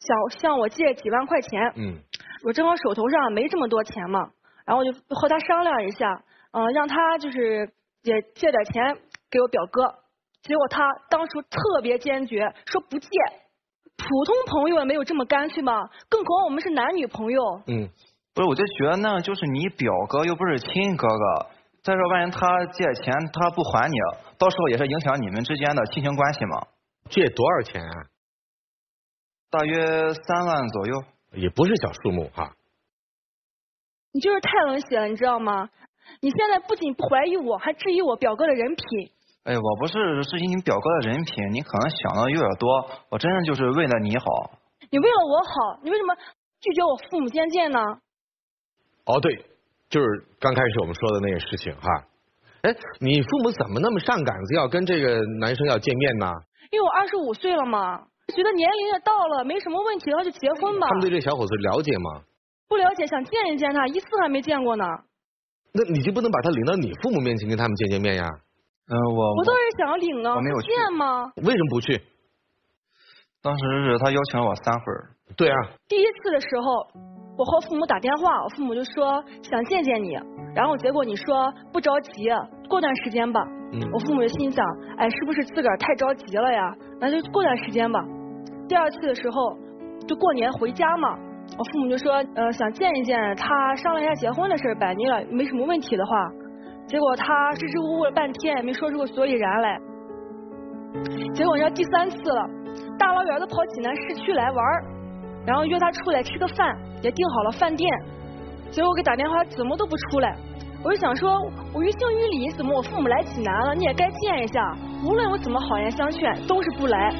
[0.00, 1.72] 想向我借几万块钱。
[1.76, 1.98] 嗯。
[2.44, 4.30] 我正好手头上没这么多钱嘛，
[4.64, 6.22] 然后我就和他商量一下，
[6.58, 7.70] 嗯、让他就是
[8.02, 8.98] 也借点钱
[9.30, 9.94] 给我表哥。
[10.42, 13.08] 结果他当初特别坚决，说不借。
[13.96, 17.62] 普通朋友也没有这么干脆吗，更何况我们是男女朋友。
[17.68, 17.88] 嗯。
[18.34, 21.46] 不是，我就觉得呢就是你表哥又不是亲哥哥，
[21.82, 23.96] 再说万一他借钱他不还你，
[24.36, 26.66] 到时候也是影响你们之间的亲情关系嘛。
[27.08, 27.94] 借多少钱啊？
[29.48, 31.04] 大约三万左右。
[31.32, 32.54] 也不是小数目哈。
[34.12, 35.68] 你就是太冷血了，你知道吗？
[36.20, 39.10] 你现在不仅不怀疑我，还质疑我表哥的人品。
[39.44, 42.68] 哎，我不是质疑你表哥的人品，你可能想的有点多，
[43.10, 44.26] 我真的就是为了你好。
[44.90, 46.14] 你为了我好，你为什么
[46.60, 47.78] 拒绝我父母见见呢？
[49.06, 49.44] 哦，对，
[49.88, 50.06] 就是
[50.38, 52.04] 刚开始我们说的那个事情哈。
[52.62, 56.32] 哎，你父母怎么那么上杆子，要跟这个男生要见面呢？
[56.70, 57.98] 因为我二十五岁了嘛，
[58.34, 60.88] 觉得年龄也到了，没什么问题的话就结婚吧。
[60.88, 62.22] 他们对这小伙子了解吗？
[62.68, 64.84] 不了解，想见一见他，一次还没见过呢。
[65.72, 68.24] 那你就不能把他领到你父母面前跟他们见见面呀？
[68.90, 71.30] 嗯，我我倒是想领啊，我没有见吗？
[71.44, 72.00] 为什么不去？
[73.42, 74.84] 当时是他邀请了我三回。
[75.36, 75.56] 对啊。
[75.86, 76.86] 第一次的时候，
[77.36, 80.18] 我和父母打电话，我父母就说想见见你，
[80.54, 82.28] 然后结果你说不着急，
[82.68, 83.40] 过段时间吧。
[83.72, 83.78] 嗯。
[83.92, 84.64] 我父母就心想，
[84.96, 86.74] 哎，是不是自个儿太着急了呀？
[86.98, 88.00] 那就过段时间吧。
[88.66, 89.54] 第二次的时候，
[90.06, 91.14] 就过年回家嘛，
[91.56, 96.28] 我父母就说，呃，想见一见他，商量一下结婚的事，摆明了没什么问题的话。
[96.86, 99.78] 结果他支支吾吾了半天，也没说出个所以然来。
[101.34, 102.46] 结果要第三次了，
[102.98, 104.64] 大老远的跑济南市区来玩
[105.46, 107.90] 然后约他出来吃个饭，也订好了饭店。
[108.70, 110.36] 结果我给打电话，怎么都不出来。
[110.84, 111.38] 我就想说，
[111.74, 114.76] 我于情于理，怎么我父母来济南了，你也该见一下。
[115.04, 117.12] 无论我怎么好言相劝，都是不来。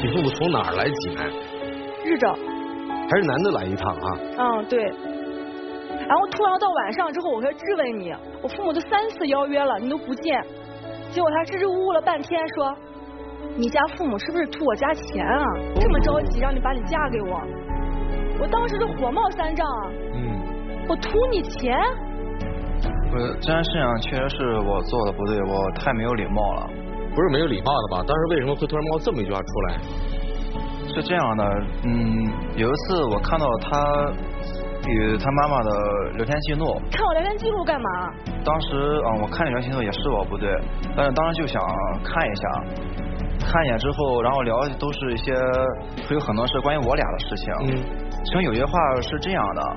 [0.00, 1.26] 你父母从哪儿来济南？
[2.04, 2.34] 日照。
[3.08, 4.18] 还是男的来一趟啊？
[4.38, 4.82] 嗯，对。
[6.08, 10.40] 然后突然到晚上之后，我开始质问你，我父母都三次邀约了，你都不见。
[11.10, 12.76] 结果他支支吾吾了半天，说
[13.56, 15.44] 你家父母是不是图我家钱啊？
[15.80, 17.40] 这么着急让你把你嫁给我，
[18.40, 19.90] 我当时就火冒三丈啊！
[20.14, 21.76] 嗯，我图你钱？
[23.10, 26.68] 不是，这件事情确实是我做的不对，我太没有礼貌了。
[27.14, 28.04] 不是没有礼貌的吧？
[28.06, 29.78] 当时为什么会突然冒这么一句话出来？
[30.94, 31.44] 是这样的，
[31.84, 34.12] 嗯，有一次我看到他
[34.88, 35.70] 与他妈妈的
[36.14, 36.80] 聊天记录。
[36.90, 37.90] 看我聊天记录干嘛？
[38.44, 38.68] 当时
[39.06, 40.48] 嗯，我看聊天记录也是我不对，
[40.96, 41.60] 但是当时就想
[42.02, 42.48] 看一下，
[43.46, 45.34] 看一眼之后，然后聊的都是一些
[46.08, 47.54] 会有很多是关于我俩的事情。
[47.62, 47.84] 嗯。
[48.24, 48.72] 其中有些话
[49.02, 49.76] 是这样的，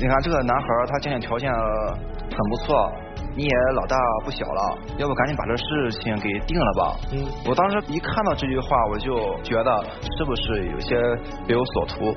[0.00, 2.92] 你看这个男孩他家庭条件很不错。
[3.36, 6.96] 你也老大不小了，要不赶紧把这事情给定了吧？
[7.12, 9.84] 嗯，我当时一看到这句话，我就觉得
[10.16, 10.94] 是不是有些
[11.44, 12.14] 别有所图？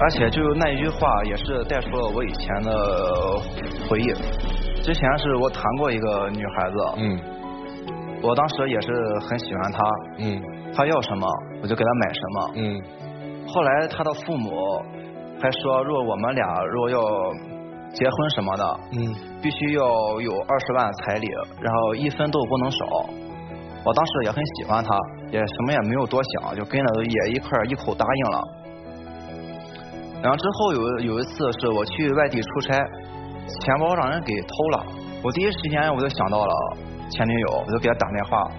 [0.00, 3.40] 而且就那一句话，也是带出了我以前的
[3.88, 4.12] 回忆。
[4.82, 7.20] 之前是我谈过一个女孩子，嗯，
[8.22, 8.88] 我当时也是
[9.20, 9.84] 很喜欢她，
[10.18, 10.42] 嗯，
[10.74, 11.26] 她要什么
[11.62, 12.82] 我就给她买什么，嗯。
[13.46, 14.50] 后来她的父母。
[15.40, 16.98] 还说，如果我们俩如果要
[17.92, 19.84] 结婚什么的，嗯，必须要
[20.20, 21.28] 有二十万彩礼，
[21.60, 22.78] 然后一分都不能少。
[23.84, 24.98] 我当时也很喜欢他，
[25.30, 28.42] 也什么也没有多想，就跟着也一块一口答应了。
[30.22, 32.76] 然后之后有有一次是我去外地出差，
[33.60, 34.86] 钱包让人给偷了，
[35.22, 36.52] 我第一时间我就想到了
[37.10, 38.50] 前女友，我就给她打电话，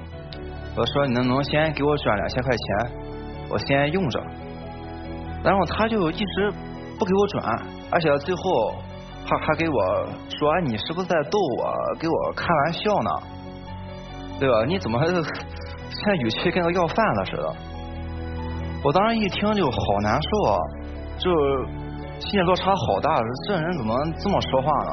[0.78, 2.92] 我说你能不能先给我转两千块钱，
[3.50, 4.24] 我先用着。
[5.44, 6.54] 然后他就一直。
[7.00, 7.62] 不给我转，
[7.92, 8.74] 而且最后
[9.24, 13.12] 还还给我说你是不是在逗我，给我开玩笑呢？
[14.40, 14.66] 对吧？
[14.66, 17.56] 你怎么现在语气跟个要饭的似的？
[18.84, 20.58] 我当时一听就好难受啊，
[21.20, 21.30] 就
[22.20, 23.16] 心理落差好大，
[23.48, 24.92] 这人怎么这么说话呢？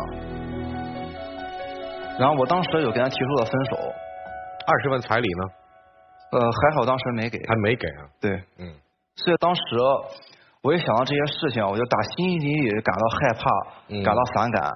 [2.19, 3.79] 然后我当时就跟他提出了分手。
[4.67, 5.45] 二十万彩礼呢？
[6.33, 7.39] 呃，还好当时没给。
[7.49, 8.05] 还没给啊？
[8.21, 8.75] 对，嗯。
[9.17, 9.63] 所以当时。
[10.65, 14.73] 我一想到这些事情，我就打心底里感到害怕，感到反感。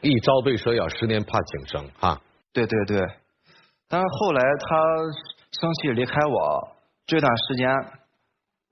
[0.00, 2.20] 一朝被蛇咬，十年怕井绳，哈。
[2.52, 3.00] 对对对。
[3.88, 4.76] 但是后来他
[5.58, 6.68] 生气离开我
[7.04, 7.68] 这段时间，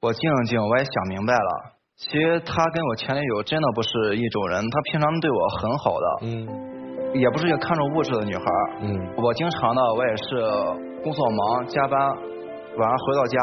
[0.01, 8.45] 我静了静我也想明白了，其实他跟我前女友真的不是一种人，他平常对我很好的，嗯，也不是一个看重物质的女孩，
[8.83, 11.99] 嗯，我经常呢我也是工作忙加班，
[12.79, 13.39] 晚上回到家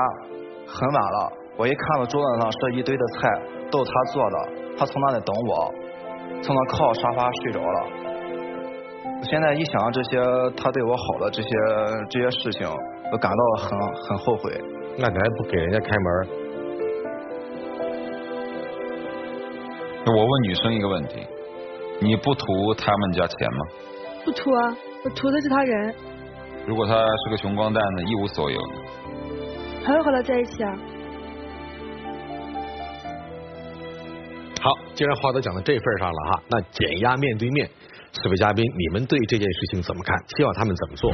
[0.65, 1.31] 很晚了。
[1.57, 3.29] 我一看到桌子上是一堆的菜，
[3.69, 4.37] 都是他做的，
[4.77, 5.73] 他从那里等我，
[6.41, 7.87] 从那靠沙发睡着了。
[9.23, 10.17] 现在一想到这些
[10.55, 11.49] 他对我好的这些
[12.09, 12.67] 这些事情，
[13.11, 13.77] 我感到很
[14.07, 14.51] 很后悔。
[14.97, 16.27] 那你还不给人家开门？
[20.07, 21.27] 我问女生一个问题：
[22.01, 23.59] 你不图他们家钱吗？
[24.25, 25.93] 不图啊，我图的是他人。
[26.65, 28.59] 如果他是个穷光蛋呢，一无所有
[29.89, 29.93] 呢？
[29.93, 30.77] 还会和他在一起啊？
[34.61, 37.67] 好，既然话都讲到这份上了哈，那减压面对面，
[38.11, 40.15] 四位嘉宾，你们对这件事情怎么看？
[40.37, 41.13] 希望他们怎么做？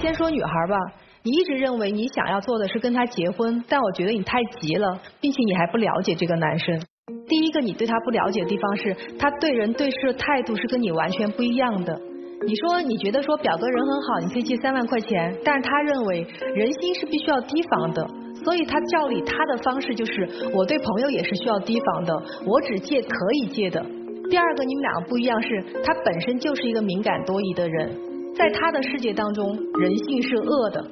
[0.00, 0.76] 先说女孩吧，
[1.22, 6.80] 你一直认为你想要做的是跟他结婚，但我觉得你太急了，并且你还不了解这个男生。
[7.28, 12.00] 第一个，你对他不了解的地方是，他对人对事的态度是跟你完全不一样的。
[12.46, 18.06] 你说你觉得说表哥人很好，你可以借三万块钱，但是他认为人心是必须要提防的，
[18.44, 22.14] 所以他教理他的方式就是我对朋友也是需要提防的，
[22.46, 23.84] 我只借可以借的。
[24.30, 27.90] 第二个，你们两个不一样是，他本身就是一个敏感多疑的人，
[28.36, 29.46] 在他的世界当中，
[29.80, 30.84] 人性是恶的。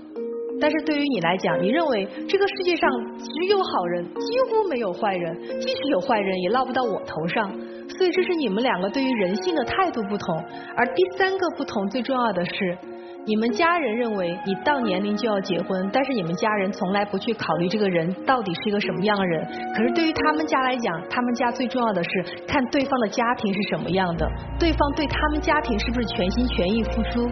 [0.61, 7.53] 但是对于你来讲，你认为这个世界上只有好人，几乎没有坏人，即使有坏人也落不到我头上。
[7.89, 10.45] 所以这是你们两个对于人性的态度不同。
[10.77, 12.77] 而第三个不同，最重要的是，
[13.25, 19.47] 你们家人认为你到年龄就要结婚，但是你们家人从来不去考虑这个人到底是一个什么样的人。
[19.75, 22.11] 可是对于他们家来讲，他们家最重要的是
[22.47, 24.29] 看对方的家庭是什么样的，
[24.59, 27.31] 对方对他们家庭是不是全心全意付出。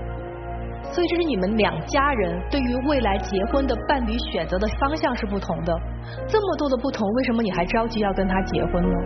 [0.94, 5.76] 所以这是你们两家人对于未来结婚的伴侣选择的方向是不同的。
[6.28, 8.96] 这么多的不同，为什么你还着急要跟他结婚呢？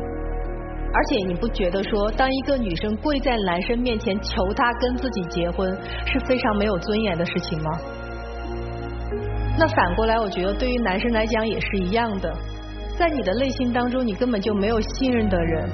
[0.93, 5.75] 而且你不觉得说，当一个女生跪在男生面前求他跟自己结婚，
[6.05, 7.71] 是非常没有尊严的事情吗？
[9.59, 12.31] 那反过来，我觉得对于男生来讲也是一样的。
[12.99, 15.71] 在你的内心当中，你根本就没有信任的人。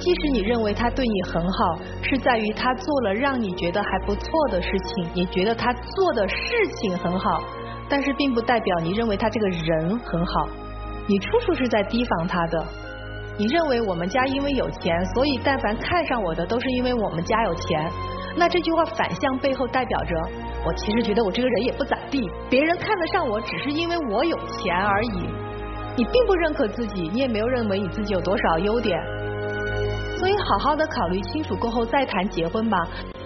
[0.00, 6.36] 即使你认为他对你很好，是在于他做了让你觉得还不错的事情，你觉得他做的事
[6.80, 7.42] 情很好，
[7.86, 10.48] 但是并不代表你认为他这个人很好。
[11.06, 12.66] 你处处是在提防他的。
[13.36, 17.90] 你认为我们家因为有钱，所以但凡看上我的都是因为我们家有钱。
[18.36, 20.14] 那这句话反向背后代表着，
[20.64, 25.28] 我其实觉得我这个人也不咋地，别人看得上我只是因为我有钱而已。
[25.96, 28.98] 你并不认可自己，你也没有认为你自己有多少优点。
[30.20, 32.76] 所以好好的考虑清楚过后再谈结婚吧。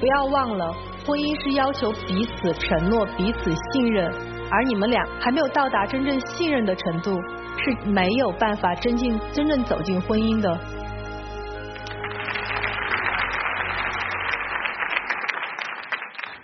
[0.01, 0.72] 不要忘了，
[1.05, 4.11] 婚姻是要求彼此承诺、彼此信任，
[4.51, 7.20] 而你们俩还没有到达真正信任的程度。
[7.57, 10.59] 是没有办法真进真正走进婚姻的。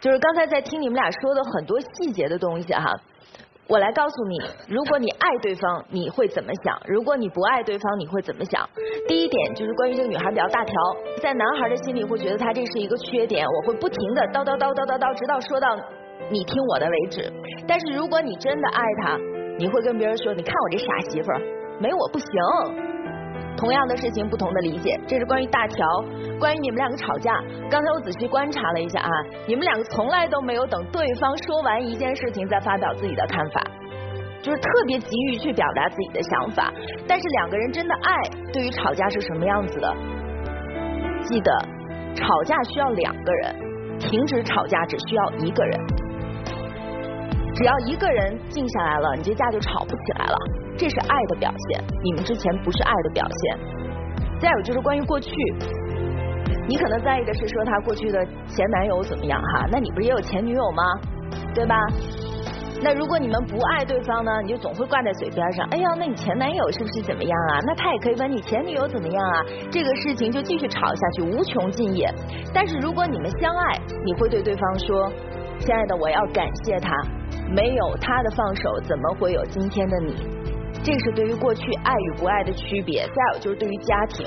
[0.00, 2.96] 就是刚才在听你们俩说的很多细节的东西哈，
[3.70, 6.76] 我来告诉你，如果你爱对方，你会怎么想？
[6.86, 8.68] 如果你不爱对方，你会怎么想？
[9.06, 10.74] 第一点就是关于这个女孩比较大条，
[11.22, 15.76] 在男孩的心里会觉得她这是一个缺点，我会不停的叨叨叨叨叨叨，直到说到
[16.32, 17.32] 你听我的为止。
[17.68, 19.16] 但是如果你真的爱她，
[19.56, 21.40] 你会跟别人说，你看我这傻媳妇儿，
[21.78, 22.89] 没我不行。
[23.56, 25.86] 同样的事情，不同的理解，这是关于大条。
[26.38, 27.34] 关于你们两个吵架，
[27.70, 29.10] 刚才我仔细观察了一下啊，
[29.46, 33.62] 你们两个从来都没有等对方说完一件事情再发表自己的看法，
[34.40, 36.72] 就是特别急于去表达自己的想法。
[37.06, 38.12] 但是两个人真的爱，
[38.52, 39.94] 对于吵架是什么样子的？
[41.24, 41.52] 记得，
[42.14, 43.54] 吵架需要两个人，
[43.98, 45.78] 停止吵架只需要一个人。
[47.54, 50.36] 只要一个人静下来了，你这架就吵不起来了，
[50.80, 51.84] 这是爱的表现。
[52.02, 53.58] 你们之前不是爱的表现。
[54.40, 55.30] 再有就是关于过去，
[56.66, 60.82] 你可能在意的是说他过去的前男友怎么样哈，那你不是也有前女友吗？
[61.54, 61.76] 对吧？
[62.82, 67.60] 那如果你们不爱对方呢，你就总会挂在嘴边上，哎呀，那你前男友是不是怎么样啊？
[67.66, 69.44] 那他也可以问你前女友怎么样啊？
[69.70, 72.10] 这个事情就继续吵下去，无穷尽也。
[72.54, 75.12] 但是如果你们相爱，你会对对方说，
[75.58, 76.90] 亲爱的，我要感谢他。
[77.52, 80.39] 没有他的放手，怎么会有今天的你？
[80.82, 83.02] 这是对于过去爱与不爱的区别。
[83.06, 84.26] 再有就是对于家庭，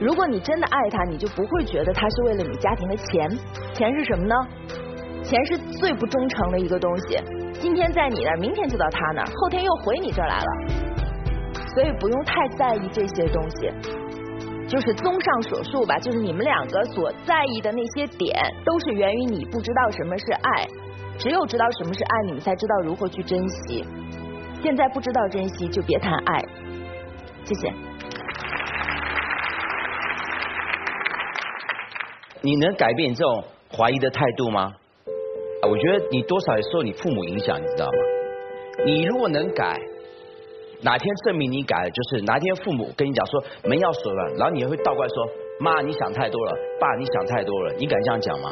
[0.00, 3.28] 如果你真的爱他，你就不会觉得他是为了你家庭的钱。
[3.74, 4.34] 钱是什么呢？
[5.22, 7.18] 钱是最不忠诚的一个东西。
[7.60, 10.46] 今天在你那儿，明天就到他那儿，后天又回你这儿来了。
[11.74, 13.70] 所以不用太在意这些东西。
[14.66, 18.34] 就是综上所述吧，就是你们两个所在意的那些点，
[18.64, 20.66] 都是源于你不知道什么是爱。
[21.18, 23.84] 只有知道什么是爱，你们才知道如何去珍惜。
[24.62, 26.44] 现在不知道珍惜，就别谈爱。
[27.44, 27.72] 谢谢。
[32.42, 33.44] 你能改变这种
[33.74, 34.74] 怀疑的态度吗？
[35.68, 37.92] 我觉得你多少也受你父母影响，你知道吗？
[38.84, 39.78] 你如果能改，
[40.82, 45.28] 哪天证明你改了，就是哪天父母跟你讲说门要锁了，然后你会倒过来说
[45.60, 48.50] 妈你想太多了，爸你想太多了，你敢这样讲吗？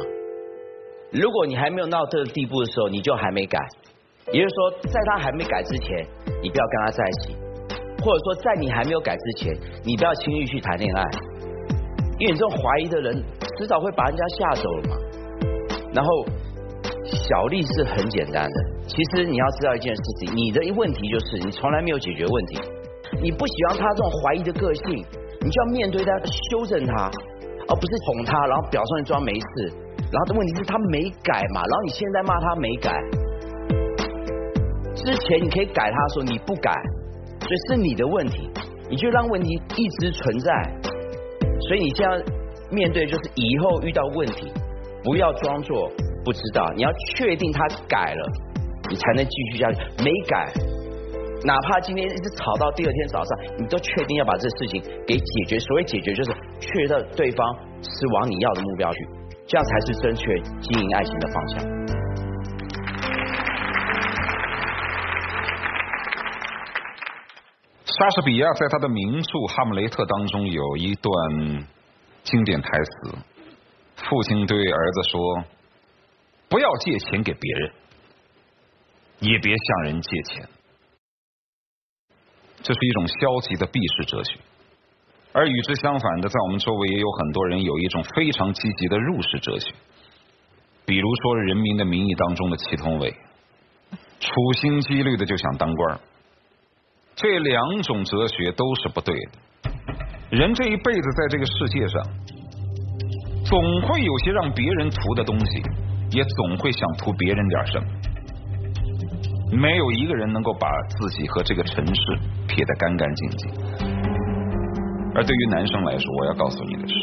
[1.11, 3.59] 如果你还没有闹到这个地步的时候，你就还没改，
[4.31, 6.05] 也就是说，在他还没改之前，
[6.41, 7.35] 你不要跟他在一起，
[8.03, 11.03] 或者说在你还没有改之前，你不要轻易去谈恋爱，
[12.19, 13.23] 因为你这种怀疑的人，
[13.57, 14.95] 迟早会把人家吓走了嘛。
[15.93, 16.09] 然后，
[17.03, 22.59] 小丽是很简单的，其实你要知道一件事情，你的一问题就是你从来没有解决问题，
[23.23, 25.03] 你不喜欢他这种怀疑的个性，
[25.41, 26.11] 你就要面对他，
[26.51, 27.09] 修正他，
[27.67, 29.73] 而不是哄他，然后表上装没事。
[30.11, 32.91] 然后的问题是他没改嘛，然后你现在骂他没改，
[35.03, 36.71] 之前你可以改他说你不改，
[37.39, 38.49] 所以是你的问题。
[38.89, 40.51] 你就让问题一直存在。
[41.67, 42.23] 所以你现在
[42.71, 44.51] 面对就是以后遇到问题，
[45.03, 45.87] 不要装作
[46.25, 48.25] 不知道，你要确定他改了，
[48.89, 49.79] 你才能继续下去。
[50.03, 50.51] 没改，
[51.45, 55.59] 哪怕今天一直吵到第二天早上，你都确定要把这事情给解决。
[55.59, 59.07] 所谓解决，就是确认对方是往你要的目标去，
[59.45, 60.23] 这样才是正确
[60.61, 61.98] 经营爱情的方向。
[67.99, 71.67] 莎士比亚在他的名著《哈姆雷特》当中有一段
[72.23, 73.11] 经典台词：
[73.97, 75.43] 父亲对儿子说，
[76.47, 77.71] 不要借钱给别人，
[79.19, 80.47] 也别向人借钱。
[82.63, 84.39] 这是一种消极的避世哲学，
[85.33, 89.73] 而与之相反的，在我们周围也有很多人有一种非常积极的入世哲学，
[90.85, 93.13] 比如说《人民的名义》当中的祁同伟，
[94.21, 95.99] 处心积虑的就想当官。
[97.21, 99.31] 这两种哲学都是不对的。
[100.37, 102.01] 人这一辈子在这个世界上，
[103.43, 105.61] 总会有些让别人图的东西，
[106.11, 107.85] 也总会想图别人点什么。
[109.51, 112.01] 没有一个人能够把自己和这个城市
[112.47, 113.51] 撇得干干净净。
[115.13, 116.93] 而对于男生来说，我要告诉你的是，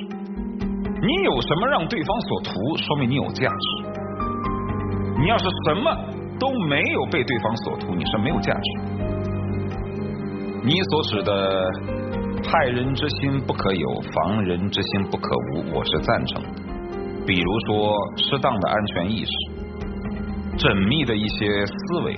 [1.03, 4.01] 你有什么让对方所图，说明你有价值。
[5.21, 5.95] 你要是什么
[6.41, 8.96] 都没有被对方所图，你是没有价值。
[10.67, 11.65] 你所指的
[12.43, 16.49] 害人之心不可有，防人之心不可无，我是赞成的。
[17.25, 19.31] 比如说，适当的安全意识，
[20.59, 22.17] 缜密的一些思维，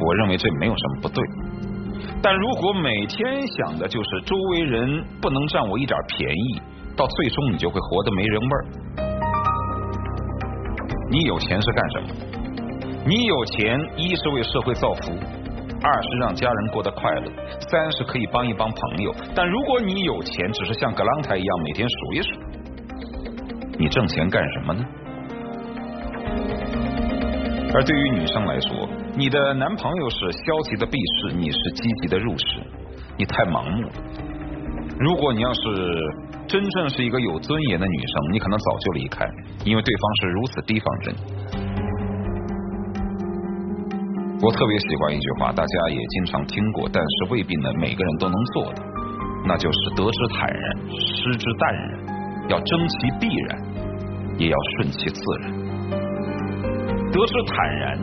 [0.00, 1.22] 我认为这没有什么不对。
[2.22, 6.62] 但如果每天想的就是周围人不能占我一点便宜，
[6.96, 8.64] 到最终你就会活得没人味儿。
[11.10, 12.08] 你有钱是干什么？
[13.04, 15.12] 你有钱，一是为社会造福。
[15.80, 17.30] 二是让家人过得快乐，
[17.70, 19.14] 三是可以帮一帮朋友。
[19.34, 22.30] 但如果你有钱，只是像格朗台一样每天数一数，
[23.78, 24.84] 你挣钱干什么呢？
[27.74, 32.44] 而对于女生来说，你的男朋友是消极的避世，你是积极的入世，
[33.16, 33.92] 你太盲目了。
[34.98, 35.60] 如果你要是
[36.48, 39.24] 真正是一个有尊严的女生，你可能早就离开，
[39.64, 41.18] 因为对方是如此提防着你。
[44.40, 48.82] 我特别喜欢一句话，大家也经常听过，但是未必呢每个人都能做的，
[49.44, 53.58] 那就是得之坦然，失之淡然，要争其必然，
[54.38, 55.50] 也要顺其自然。
[57.10, 57.98] 得之坦然，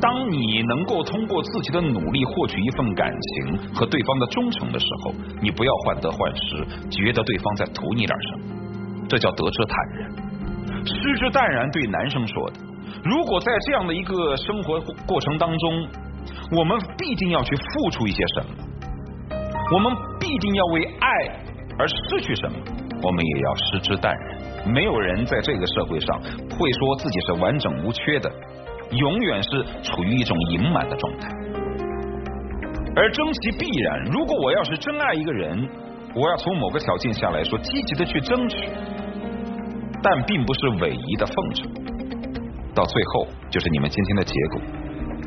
[0.00, 5.12] 当你能够通过自己的努力获取一份感情和对方的忠诚的时候，
[5.42, 10.10] 你不要患得患失，觉得对方在图你点什么，这叫得之坦然。
[10.86, 12.67] 失之淡然，对男生说的。
[13.04, 15.88] 如果在这样的一个生活过程当中，
[16.56, 19.38] 我们必定要去付出一些什么，
[19.72, 21.08] 我们必定要为爱
[21.78, 22.58] 而失去什么，
[23.02, 24.72] 我们也要失之淡然。
[24.72, 26.20] 没有人在这个社会上
[26.58, 28.30] 会说自己是完整无缺的，
[28.90, 31.28] 永远是处于一种盈满的状态。
[32.96, 35.68] 而争其必然，如果我要是真爱一个人，
[36.14, 38.68] 我要从某个条件下来说积极的去争取，
[40.02, 41.70] 但并不是唯一的奉承。
[42.78, 44.60] 到最后就是你们今天的结果。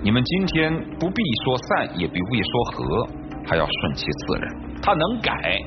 [0.01, 3.07] 你们今天不必说散，也不必说和，
[3.45, 4.81] 还要顺其自然。
[4.81, 5.59] 他能改，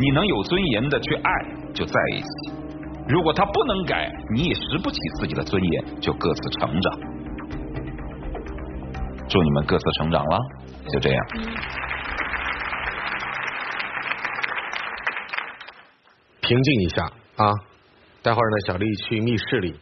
[0.00, 1.30] 你能有尊严的去爱，
[1.72, 2.52] 就在一起；
[3.08, 6.98] 如果他不能改，你也拾不起自己的尊严，就各自成长。
[9.28, 10.38] 祝你们各自成长了，
[10.92, 11.26] 就这样。
[16.40, 17.04] 平静一下
[17.36, 17.54] 啊！
[18.20, 19.80] 待会儿呢，小丽去密室里。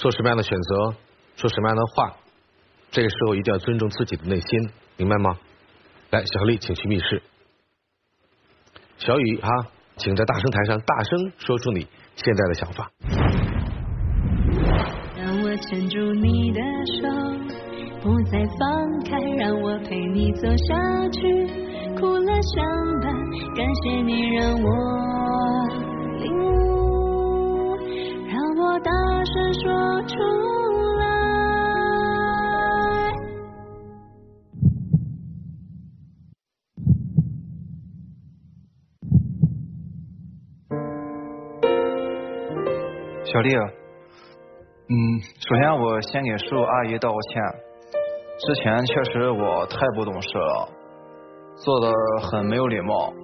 [0.00, 0.94] 做什么样的选择，
[1.36, 2.16] 说什么样的话，
[2.90, 5.36] 这个时候一定要尊重自己的内心，明白吗？
[6.08, 7.22] 来，小丽，请去密室。
[8.96, 9.50] 小雨哈，
[9.98, 11.86] 请在大声台上大声说出你
[12.16, 12.90] 现在的想法。
[15.18, 16.60] 让我牵住你的
[17.02, 17.06] 手，
[18.02, 21.46] 不再放开，让我陪你走下去，
[22.00, 22.64] 哭了相
[23.02, 23.12] 伴，
[23.54, 24.66] 感谢你让我
[26.20, 26.59] 领
[43.22, 43.54] 小丽，
[44.88, 47.40] 嗯，首先我先给叔叔阿姨道个歉，
[48.38, 50.68] 之前确实我太不懂事了，
[51.54, 53.14] 做的很没有礼貌，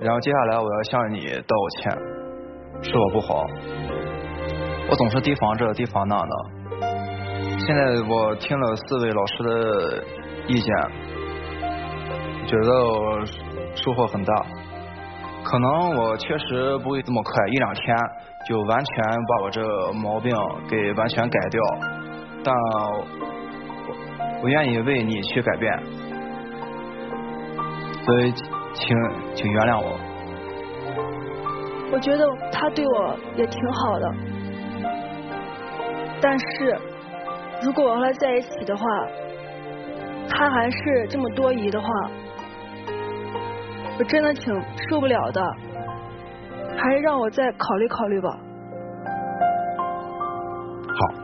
[0.00, 1.96] 然后接下来我要向你道个歉，
[2.82, 3.44] 是我不好。
[4.88, 6.28] 我总是提防这提防那的，
[7.58, 10.04] 现在我听了四位老师的
[10.46, 10.74] 意见，
[12.46, 13.20] 觉得我
[13.74, 14.32] 收获很大。
[15.42, 17.96] 可能我确实不会这么快，一两天
[18.48, 20.32] 就完全把我这毛病
[20.68, 21.60] 给完全改掉，
[22.44, 22.54] 但
[24.42, 25.82] 我愿意为你去改变，
[28.04, 28.32] 所以
[28.72, 28.96] 请
[29.34, 29.98] 请原谅我。
[31.92, 34.12] 我觉得他对我也挺好的，
[36.20, 36.78] 但是
[37.62, 38.84] 如果我和他在一起的话，
[40.28, 41.88] 他还是这么多疑的话，
[43.98, 44.52] 我真的挺
[44.88, 45.42] 受不了的，
[46.76, 48.28] 还是让我再考虑考虑吧。
[50.88, 51.14] 好，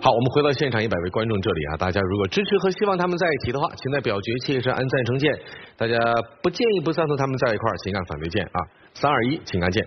[0.00, 5.32] 好，我们回到现场一百位观众这里啊，大家如果支持和希望他们在一起的话，请在表决器上按赞成键；
[5.76, 5.98] 大家
[6.42, 8.60] 不建议不赞同他们在一块儿，请按反对键啊。
[8.92, 9.82] 三二一，请按键。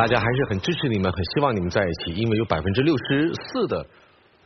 [0.00, 3.84] 大家还是很支持你们，很希望你们在一起，因为有百分之六十四的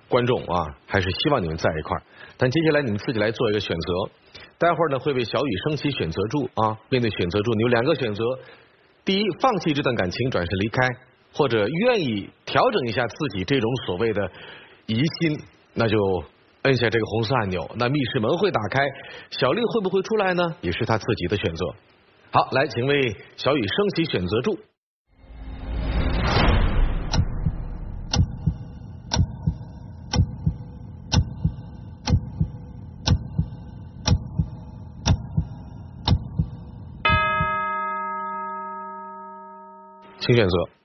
[0.09, 2.03] 观众啊，还是希望你们在一块儿。
[2.37, 4.11] 但接下来你们自己来做一个选择，
[4.59, 6.77] 待会儿呢会被小雨升起选择柱啊。
[6.89, 8.25] 面对选择柱，你有两个选择：
[9.05, 10.89] 第一，放弃这段感情，转身离开；
[11.33, 14.29] 或者愿意调整一下自己这种所谓的
[14.87, 15.39] 疑心，
[15.73, 15.97] 那就
[16.63, 18.81] 摁下这个红色按钮，那密室门会打开，
[19.31, 20.57] 小丽会不会出来呢？
[20.63, 21.65] 也是她自己的选择。
[22.33, 24.59] 好，来，请为小雨升起选择柱。
[40.27, 40.84] 请选择。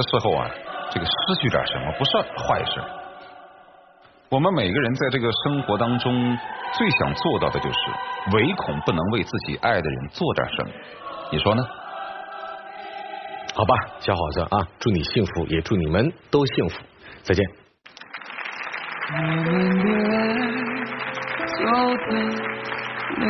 [0.00, 0.48] 的时候啊，
[0.90, 2.80] 这个失去点什么不是坏事。
[4.30, 6.38] 我们每个人在这个生活当中
[6.72, 7.78] 最想做到的就是，
[8.32, 10.70] 唯恐不能为自己爱的人做点什么。
[11.32, 11.62] 你说呢？
[13.54, 16.80] 好吧，小伙子啊，祝你幸福，也祝你们都幸福。
[17.22, 17.44] 再见。
[19.12, 19.44] 我们
[19.84, 20.22] 的爱
[21.46, 21.94] 走到了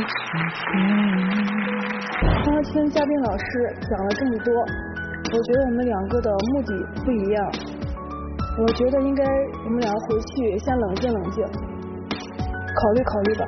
[0.06, 0.12] 秋
[0.60, 0.70] 天。
[2.22, 3.42] 刚刚听嘉宾老师
[3.88, 4.52] 讲了这么多，
[5.32, 6.74] 我觉得我们两个的目的
[7.04, 7.52] 不一样。
[8.58, 9.24] 我觉得应该
[9.64, 13.46] 我们俩回去先冷静冷静，考虑考虑吧。